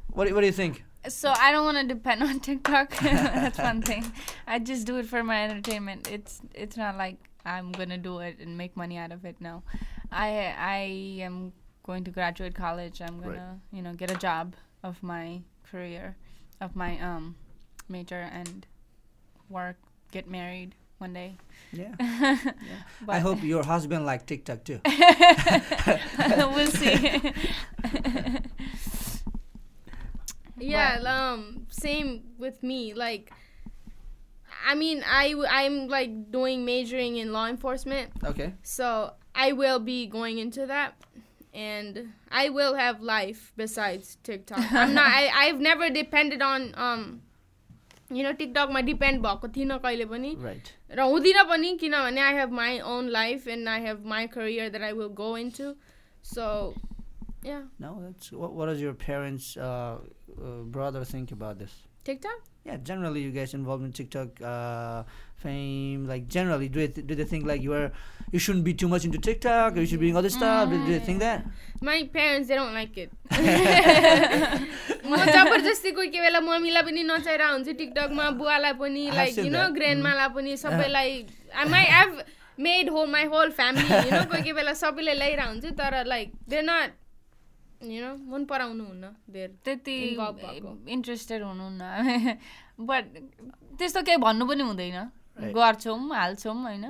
what 0.09 0.31
what 0.33 0.41
do 0.41 0.45
you 0.45 0.51
think? 0.51 0.83
So 1.09 1.33
I 1.35 1.51
don't 1.51 1.65
want 1.65 1.77
to 1.77 1.93
depend 1.93 2.23
on 2.23 2.39
TikTok. 2.49 2.95
That's 3.01 3.57
one 3.59 3.81
thing. 3.81 4.11
I 4.45 4.59
just 4.59 4.85
do 4.85 4.97
it 4.97 5.05
for 5.05 5.23
my 5.23 5.43
entertainment. 5.43 6.09
It's 6.11 6.41
it's 6.53 6.77
not 6.77 6.97
like 6.97 7.17
I'm 7.47 7.71
gonna 7.71 7.97
do 7.97 8.19
it 8.19 8.39
and 8.39 8.57
make 8.57 8.75
money 8.75 8.97
out 8.97 9.12
of 9.12 9.25
it. 9.25 9.38
No, 9.39 9.63
I 10.12 10.53
I 10.57 10.79
am 11.23 11.53
going 11.83 12.03
to 12.03 12.12
graduate 12.12 12.53
college. 12.55 13.01
I'm 13.01 13.19
gonna 13.21 13.60
you 13.71 13.81
know 13.81 13.93
get 13.93 14.12
a 14.12 14.15
job 14.15 14.55
of 14.83 15.01
my 15.01 15.41
career, 15.71 16.15
of 16.62 16.75
my 16.75 16.99
um 16.99 17.36
major 17.89 18.27
and 18.31 18.65
work, 19.49 19.77
get 20.12 20.29
married 20.29 20.75
one 20.97 21.13
day. 21.13 21.38
Yeah. 21.71 21.95
But 23.05 23.15
I 23.15 23.19
hope 23.19 23.43
your 23.43 23.63
husband 23.63 24.05
like 24.05 24.25
TikTok 24.25 24.63
too. 24.63 24.81
we'll 26.53 26.67
see. 26.67 27.21
Yeah, 30.60 30.97
um, 31.05 31.67
same 31.69 32.23
with 32.38 32.63
me. 32.63 32.93
Like, 32.93 33.31
I 34.66 34.74
mean, 34.74 35.02
I 35.06 35.30
w- 35.30 35.48
I'm 35.50 35.88
like 35.88 36.30
doing 36.30 36.64
majoring 36.64 37.16
in 37.16 37.32
law 37.32 37.46
enforcement, 37.48 38.11
Okay. 38.24 38.52
so 38.62 39.12
I 39.35 39.52
will 39.52 39.78
be 39.80 40.06
going 40.06 40.38
into 40.38 40.66
that, 40.66 40.94
and 41.52 42.12
I 42.30 42.48
will 42.50 42.74
have 42.74 43.00
life 43.00 43.52
besides 43.56 44.16
TikTok. 44.22 44.61
I'm 44.72 44.94
not. 44.94 45.06
I 45.11 45.30
I've 45.44 45.61
never 45.61 45.90
depended 45.90 46.42
on 46.42 46.72
um, 46.76 47.22
you 48.11 48.22
know, 48.22 48.32
TikTok 48.35 48.70
मा 48.70 48.82
depend 48.87 49.22
भएको 49.24 49.48
थिइनँ 49.56 49.80
कहिले 49.82 50.06
पनि 50.14 50.37
Right. 50.46 50.72
र 50.90 51.00
हुँदिनँ 51.11 51.44
पनि 51.48 51.76
किनभने 51.80 52.18
I 52.28 52.32
have 52.38 52.50
my 52.52 52.78
own 52.80 53.11
life 53.11 53.46
and 53.46 53.68
I 53.68 53.80
have 53.80 54.04
my 54.04 54.26
career 54.26 54.70
that 54.70 54.82
I 54.82 54.92
will 54.92 55.08
go 55.08 55.35
into, 55.37 55.74
so 56.22 56.74
Yeah. 57.44 57.62
No, 57.80 57.88
that's 58.00 58.30
what. 58.30 58.52
What 58.52 58.66
does 58.66 58.80
your 58.80 58.92
parents, 58.94 59.56
uh, 59.56 59.96
uh, 60.40 60.62
brother, 60.74 61.00
think 61.04 61.32
about 61.32 61.58
this? 61.58 61.72
TikTok? 62.04 62.44
Yeah, 62.67 62.77
generally, 62.88 63.21
you 63.23 63.32
guys 63.32 63.53
involved 63.53 63.86
in 63.86 63.91
TikTok 63.97 64.41
uh, 64.43 65.03
fame. 65.43 66.06
Like 66.06 66.27
generally, 66.27 66.67
do 66.67 66.86
they, 66.86 67.01
do 67.01 67.15
they 67.15 67.23
think 67.23 67.45
like 67.45 67.62
you 67.62 67.73
are 67.73 67.91
you 68.34 68.39
shouldn't 68.39 68.65
be 68.65 68.73
too 68.73 68.89
much 68.93 69.06
into 69.06 69.17
TikTok 69.27 69.77
or 69.77 69.80
you 69.80 69.88
should 69.91 70.01
be 70.01 70.08
doing 70.08 70.17
other 70.17 70.30
stuff? 70.30 70.69
Do, 70.69 70.80
do 70.86 70.91
they 70.91 70.99
think 70.99 71.21
that? 71.21 71.45
My 71.82 72.03
parents, 72.17 72.49
they 72.49 72.56
don't 72.56 72.73
like 72.73 72.97
it. 72.97 73.10
म 75.08 75.15
जबरजस्ती 75.15 75.91
कोही 75.95 76.08
कोही 76.12 76.19
बेला 76.19 76.39
मम्मीलाई 76.43 76.84
पनि 76.84 77.03
नचाएर 77.08 77.41
हुन्छु 77.41 77.73
टिकटकमा 77.80 78.30
बुवालाई 78.43 78.73
पनि 78.84 79.03
I 79.08 79.15
like 79.15 79.38
you 79.38 79.51
know. 79.56 79.63
ग्रेन्डमालाई 79.80 80.30
पनि 80.36 80.58
सबैलाई 80.63 81.12
my 81.71 81.86
have 81.95 82.12
made 82.60 82.89
whole 82.91 83.08
my 83.15 83.25
whole 83.32 83.49
family 83.60 83.95
you 83.95 84.12
know 84.12 84.23
कोही 84.27 84.41
कोही 84.43 84.53
बेला 84.60 84.73
सबैले 84.84 85.13
ल्याइरहेको 85.23 85.51
हुन्छु 85.51 85.69
तर 85.80 86.03
like 86.12 86.27
they 86.49 86.62
not 86.67 86.89
you 87.81 87.99
know 88.01 88.11
मन 88.31 88.45
पराउनु 88.45 88.83
हुन्न 88.85 89.05
देयर 89.29 89.49
त्यति। 89.65 89.97
इन्ट्रेस्टेड 90.95 91.41
हुनुहुन्न 91.43 91.83
बट 92.79 93.03
त्यस्तो 93.77 94.01
केही 94.07 94.17
भन्नु 94.17 94.45
पनि 94.49 94.63
हुँदैन 94.63 94.99
Right. 95.37 95.53
गर्छौँ 95.53 95.97
हाल्छौँ 96.17 96.55
होइन 96.65 96.85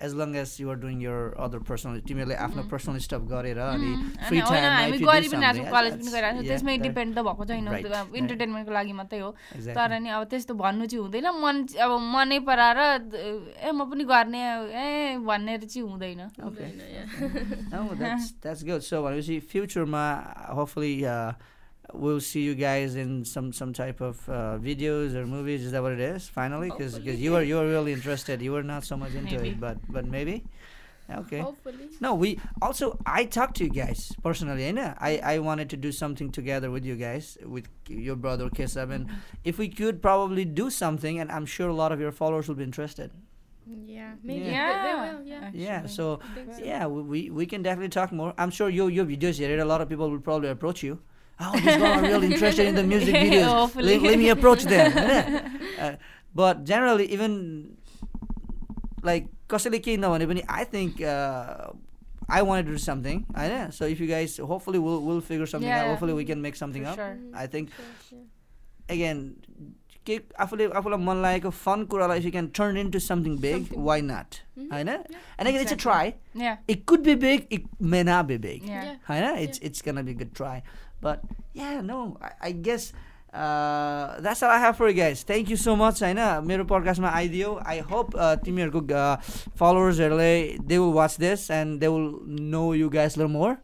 as 0.00 0.14
long 0.18 0.34
as 0.36 0.50
you're 0.60 0.76
doing 0.82 1.02
your 1.02 1.38
other 1.38 1.58
personal 1.70 2.00
तिमीहरूले 2.02 2.34
आफ्नो 2.34 2.62
mm. 2.62 2.70
पर्सनल 2.70 2.98
स्टप 2.98 3.22
गरेर 3.30 3.58
mm. 3.58 3.74
अनि 3.74 3.90
फ्री 4.26 4.38
हामी 4.40 4.98
गरि 4.98 5.28
पनि 5.30 5.64
कलेज 5.70 5.94
पनि 6.00 6.10
गरिरहेको 6.10 6.42
छौँ 6.42 6.48
त्यसमै 6.50 6.74
डिपेन्ड 6.82 7.14
त 7.14 7.22
भएको 7.22 7.44
छैन 7.46 7.68
इन्टरटेनमेन्टको 8.20 8.72
लागि 8.74 8.92
मात्रै 9.00 9.20
हो। 9.22 9.30
तर 9.70 9.90
नि 10.02 10.08
अब 10.10 10.22
त्यस्तो 10.34 10.54
भन्नु 10.54 10.84
चाहिँ 10.90 11.02
हुँदैन 11.04 11.28
मन 11.38 11.56
अब 11.78 11.92
मनै 12.14 12.38
पराएर 12.42 12.80
ए 13.62 13.70
म 13.70 13.86
पनि 13.86 14.04
गर्ने 14.04 14.42
ए 14.74 15.22
भन्ने 15.22 15.58
चाहिँ 15.62 15.86
हुँदैन। 15.86 16.20
भनेपछि 17.70 19.34
फ्युचरमा 19.50 20.04
hopefully 20.58 20.94
we'll 21.94 22.20
see 22.20 22.42
you 22.42 22.54
guys 22.54 22.94
in 22.96 23.24
some 23.24 23.52
some 23.52 23.72
type 23.72 24.00
of 24.00 24.28
uh, 24.28 24.58
videos 24.58 25.14
or 25.14 25.26
movies. 25.26 25.64
Is 25.64 25.72
that 25.72 25.82
what 25.82 25.92
it 25.92 26.00
is? 26.00 26.28
Finally, 26.28 26.70
because 26.70 26.98
because 26.98 27.20
you 27.20 27.34
are 27.34 27.42
you 27.42 27.58
are 27.58 27.66
really 27.66 27.92
interested. 27.92 28.42
You 28.42 28.52
were 28.52 28.62
not 28.62 28.84
so 28.84 28.96
much 28.96 29.14
into 29.14 29.36
maybe. 29.36 29.50
it, 29.50 29.60
but 29.60 29.78
but 29.88 30.06
maybe. 30.06 30.44
Okay. 31.10 31.40
Hopefully. 31.40 31.90
No, 32.00 32.14
we 32.14 32.40
also 32.62 32.98
I 33.04 33.26
talked 33.26 33.56
to 33.58 33.64
you 33.64 33.70
guys 33.70 34.12
personally. 34.22 34.64
And 34.64 34.78
I 34.78 35.20
I 35.22 35.38
wanted 35.38 35.68
to 35.70 35.76
do 35.76 35.92
something 35.92 36.30
together 36.30 36.70
with 36.70 36.84
you 36.84 36.96
guys 36.96 37.36
with 37.44 37.68
your 37.88 38.16
brother 38.16 38.48
Kesab, 38.48 38.90
and 38.90 39.06
mm-hmm. 39.06 39.18
if 39.44 39.58
we 39.58 39.68
could 39.68 40.00
probably 40.00 40.44
do 40.44 40.70
something, 40.70 41.20
and 41.20 41.30
I'm 41.30 41.46
sure 41.46 41.68
a 41.68 41.74
lot 41.74 41.92
of 41.92 42.00
your 42.00 42.12
followers 42.12 42.48
will 42.48 42.56
be 42.56 42.64
interested. 42.64 43.10
Yeah, 43.66 44.12
maybe 44.22 44.44
yeah. 44.46 44.82
They, 44.82 44.88
they 44.88 45.14
will, 45.14 45.26
yeah. 45.26 45.50
Yeah, 45.54 45.86
so 45.86 46.20
yeah, 46.58 46.86
we, 46.86 47.30
we 47.30 47.46
can 47.46 47.62
definitely 47.62 47.88
talk 47.88 48.12
more. 48.12 48.34
I'm 48.36 48.50
sure 48.50 48.68
your 48.68 48.90
your 48.90 49.06
videos 49.06 49.38
here, 49.38 49.58
a 49.58 49.64
lot 49.64 49.80
of 49.80 49.88
people 49.88 50.10
will 50.10 50.20
probably 50.20 50.50
approach 50.50 50.82
you. 50.82 50.98
Oh, 51.41 51.51
this 51.57 51.77
guy 51.81 51.89
are 51.97 52.01
really 52.01 52.27
interested 52.33 52.67
in 52.67 52.75
the 52.75 52.83
music 52.83 53.15
videos. 53.15 53.45
Hopefully. 53.45 53.97
let, 53.99 54.01
let 54.11 54.19
me 54.19 54.29
approach 54.29 54.63
them. 54.63 54.91
uh, 55.79 55.91
but 56.35 56.63
generally, 56.65 57.05
even 57.13 57.77
like 59.03 59.27
कसैले 59.49 59.79
केही 59.85 59.97
नभने 59.97 60.25
पनि 60.27 60.43
I 60.49 60.63
think 60.65 61.01
uh, 61.01 61.71
I 62.29 62.41
want 62.41 62.65
to 62.65 62.71
do 62.71 62.77
something. 62.77 63.25
I 63.33 63.47
know. 63.47 63.69
So 63.71 63.85
if 63.85 63.99
you 63.99 64.07
guys, 64.07 64.37
hopefully 64.37 64.79
we'll 64.79 65.01
we'll 65.01 65.21
figure 65.21 65.45
something 65.47 65.67
Yeah, 65.69 65.79
out. 65.79 65.83
yeah. 65.85 65.89
Hopefully 65.91 66.13
we 66.13 66.25
can 66.25 66.41
make 66.41 66.55
something 66.55 66.83
For 66.83 66.89
up. 66.89 66.95
sure. 66.97 67.17
I 67.33 67.47
think 67.47 67.71
Sure, 68.09 68.19
yeah. 68.19 68.93
again, 68.97 69.23
के 70.05 70.19
आफूले 70.43 70.67
आफूलाई 70.79 70.97
मन 71.05 71.21
लागेको 71.23 71.49
fun 71.61 71.83
कुरालाई 71.93 72.17
if 72.19 72.25
you 72.25 72.31
can 72.35 72.47
turn 72.59 72.77
into 72.83 72.99
something 73.07 73.35
big, 73.47 73.55
Something. 73.55 73.83
why 73.89 73.97
not? 74.01 74.41
Mhm. 74.59 74.69
होइन 74.75 74.89
And 75.37 75.47
again, 75.47 75.61
it's 75.65 75.71
a 75.71 75.75
try. 75.87 76.03
Exactly. 76.05 76.43
Yeah, 76.45 76.57
It 76.67 76.85
could 76.85 77.03
be 77.09 77.15
big, 77.15 77.47
it 77.57 77.65
may 77.79 78.03
not 78.03 78.27
be 78.27 78.37
big. 78.37 78.63
yeah. 78.63 78.83
Yeah. 78.89 78.95
I 79.17 79.19
know 79.25 79.33
it's 79.47 79.59
it's 81.03 81.03
gonna 81.03 81.19
be 81.19 81.19
a 81.19 81.19
good 81.19 81.19
try, 81.19 81.19
but 81.19 81.19
yeah, 81.53 81.81
no, 81.81 82.17
I, 82.21 82.31
I 82.49 82.51
guess 82.51 82.93
uh, 83.33 84.19
that's 84.21 84.41
all 84.43 84.49
I 84.49 84.59
have 84.59 84.77
for 84.77 84.87
you 84.89 84.93
guys. 84.95 85.23
Thank 85.23 85.49
you 85.49 85.57
so 85.57 85.75
much. 85.75 85.99
होइन 86.01 86.19
मेरो 86.45 86.65
पडकास्टमा 86.65 87.09
आइदियो 87.09 87.59
I 87.65 87.79
hope 87.89 88.15
तिमीहरूको 88.45 89.03
फलोवर्सहरूले 89.59 90.57
they 90.67 90.77
will 90.77 90.93
watch 90.93 91.17
this 91.19 91.49
and 91.51 91.79
they 91.79 91.87
will 91.87 92.09
know 92.51 92.73
you 92.73 92.89
guys 92.89 93.17
लर 93.17 93.27
मोर 93.27 93.57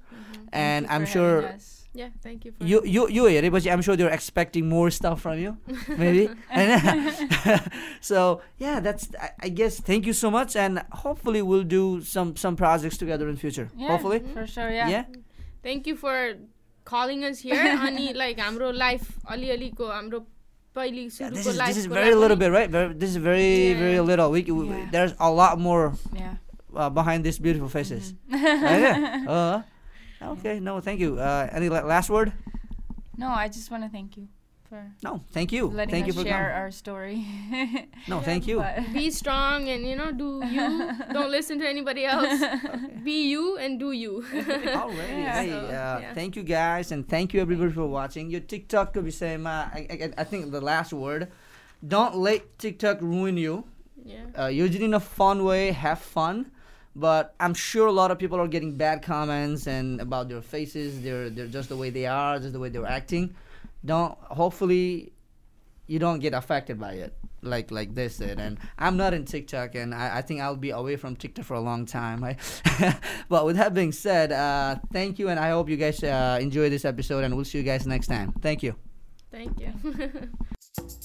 end 0.53 0.87
I 0.87 0.95
M 0.95 1.05
For 1.05 1.11
sure 1.11 1.41
having 1.41 1.55
us. 1.55 1.71
Yeah, 1.95 2.09
thank 2.23 2.45
you 2.45 2.51
for 2.51 2.65
yo 2.67 2.81
yo 2.85 3.07
yo 3.09 3.27
हेरेपछि 3.27 3.69
I'm 3.69 3.81
sure 3.81 3.97
there 3.97 4.13
expecting 4.13 4.65
more 4.69 4.89
stuff 4.91 5.21
from 5.21 5.37
you 5.39 5.51
maybe 5.99 6.25
होइन 6.55 7.59
सो 8.03 8.41
yeah 8.61 8.79
that's 8.79 9.09
I 9.23 9.49
guess 9.49 9.79
thank 9.87 10.07
you 10.07 10.13
so 10.13 10.29
much 10.31 10.55
end 10.57 10.79
hopefully 11.03 11.41
will 11.41 11.63
do 11.75 11.83
some 12.13 12.33
some 12.43 12.55
projects 12.55 12.99
together 12.99 13.29
in 13.29 13.35
future 13.35 13.67
Yeah, 13.75 13.91
hopefully 13.91 14.19
for 14.33 14.45
sure, 14.47 14.69
yeah. 14.79 14.91
या 14.91 15.05
Thank 15.63 15.87
you 15.87 15.95
for 15.95 16.17
calling 16.89 17.23
us 17.25 17.39
here. 17.39 17.65
अनि 17.87 18.13
like 18.21 18.39
हाम्रो 18.39 18.71
life 18.79 19.11
अलिअलिको 19.35 19.91
हाम्रो 19.91 20.19
पहिली 20.75 21.03
Yeah, 21.03 21.13
सुरुको 21.17 21.35
this 21.35 21.45
is 21.45 21.51
this 21.53 21.59
life 21.59 21.77
is 21.81 21.87
को 21.87 21.93
very 21.93 22.11
लागि 22.11 22.19
little 22.21 22.37
पनि- 22.37 22.39
bit, 22.39 22.51
right? 22.57 22.69
Very, 22.69 22.93
this 23.03 23.09
is 23.09 23.17
very 23.27 23.47
Yeah. 23.69 23.79
very 23.83 23.99
little. 24.09 24.31
We, 24.31 24.43
we 24.43 24.67
Yeah. 24.69 24.89
there's 24.91 25.13
a 25.19 25.31
lot 25.31 25.59
more 25.67 25.93
Yeah. 26.13 26.35
uh, 26.75 26.89
behind 26.89 27.23
these 27.23 27.39
beautiful 27.39 27.69
faces. 27.69 28.13
Mm-hmm. 28.29 28.63
Right? 28.63 29.27
uh, 29.27 29.61
okay, 30.33 30.59
no, 30.59 30.79
thank 30.81 30.99
you. 30.99 31.17
Uh, 31.19 31.47
any 31.51 31.69
la- 31.69 31.85
last 31.93 32.09
word? 32.09 32.33
No, 33.17 33.29
I 33.29 33.47
just 33.47 33.71
want 33.71 33.83
to 33.87 33.89
thank 33.89 34.17
you 34.17 34.27
for 34.70 34.82
No, 35.02 35.20
thank 35.32 35.52
you. 35.52 35.66
letting 35.66 35.90
thank 35.92 36.06
you 36.06 36.12
for 36.14 36.22
share 36.22 36.48
coming. 36.48 36.62
our 36.62 36.70
story. 36.70 37.26
No, 38.08 38.20
thank 38.20 38.46
you. 38.46 38.64
Be 38.94 39.10
strong 39.10 39.68
and 39.68 39.84
you 39.86 39.94
know 39.96 40.10
do 40.12 40.40
you. 40.56 40.90
Don't 41.12 41.30
listen 41.30 41.58
to 41.60 41.68
anybody 41.68 42.06
else. 42.06 42.40
Be 43.04 43.28
you 43.28 43.58
and 43.58 43.78
do 43.78 43.92
you. 43.92 44.24
Alrighty. 44.32 45.22
Yeah. 45.26 45.42
Hey, 45.42 45.50
So, 45.50 45.58
uh, 45.58 45.98
yeah. 46.00 46.14
thank 46.14 46.36
you 46.36 46.42
guys, 46.42 46.92
and 46.92 47.06
thank 47.06 47.34
you 47.34 47.40
everybody 47.42 47.72
for 47.72 47.86
watching. 47.86 48.30
Your 48.30 48.40
TikTok 48.40 48.94
could 48.94 49.04
be 49.04 49.10
saying, 49.10 49.46
I, 49.46 49.86
I, 49.90 50.10
I 50.18 50.24
think 50.24 50.50
the 50.50 50.60
last 50.62 50.92
word. 50.92 51.28
Don't 51.86 52.16
let 52.16 52.58
TikTok 52.58 53.00
ruin 53.00 53.36
you. 53.36 53.64
yeah. 54.04 54.24
uh, 54.38 54.46
use 54.46 54.74
it 54.74 54.82
in 54.82 54.94
a 54.94 55.00
fun 55.00 55.44
way, 55.44 55.72
have 55.72 55.98
fun. 55.98 56.50
But 56.96 57.34
I'm 57.38 57.54
sure 57.54 57.86
a 57.86 57.92
lot 57.92 58.10
of 58.10 58.18
people 58.18 58.38
are 58.40 58.48
getting 58.48 58.76
bad 58.76 59.02
comments 59.02 59.66
and 59.68 60.00
about 60.00 60.28
their 60.28 60.42
faces. 60.42 61.00
They're 61.02 61.30
they're 61.30 61.46
just 61.46 61.68
the 61.68 61.76
way 61.76 61.90
they 61.90 62.06
are, 62.06 62.38
just 62.40 62.52
the 62.52 62.58
way 62.58 62.68
they're 62.68 62.84
acting. 63.00 63.34
Don't 63.84 64.16
hopefully 64.22 65.12
you 65.86 65.98
don't 65.98 66.20
get 66.20 66.34
affected 66.34 66.78
by 66.78 66.92
it 66.92 67.14
like 67.42 67.70
like 67.70 67.94
this 67.94 68.18
did. 68.18 68.38
And 68.38 68.58
I'm 68.78 68.96
not 68.96 69.14
in 69.14 69.24
TikTok, 69.24 69.74
and 69.74 69.94
I, 69.94 70.18
I 70.18 70.22
think 70.22 70.40
I'll 70.40 70.56
be 70.56 70.70
away 70.70 70.96
from 70.96 71.16
TikTok 71.16 71.44
for 71.44 71.54
a 71.54 71.60
long 71.60 71.86
time. 71.86 72.22
Right? 72.22 72.38
but 73.28 73.44
with 73.44 73.56
that 73.56 73.74
being 73.74 73.92
said, 73.92 74.32
uh, 74.32 74.76
thank 74.92 75.18
you, 75.18 75.28
and 75.28 75.38
I 75.38 75.50
hope 75.50 75.68
you 75.68 75.76
guys 75.76 76.02
uh, 76.02 76.38
enjoy 76.40 76.70
this 76.70 76.84
episode, 76.84 77.24
and 77.24 77.34
we'll 77.34 77.44
see 77.44 77.58
you 77.58 77.64
guys 77.64 77.86
next 77.86 78.06
time. 78.06 78.32
Thank 78.40 78.62
you. 78.62 78.74
Thank 79.30 79.60
you. 79.60 79.72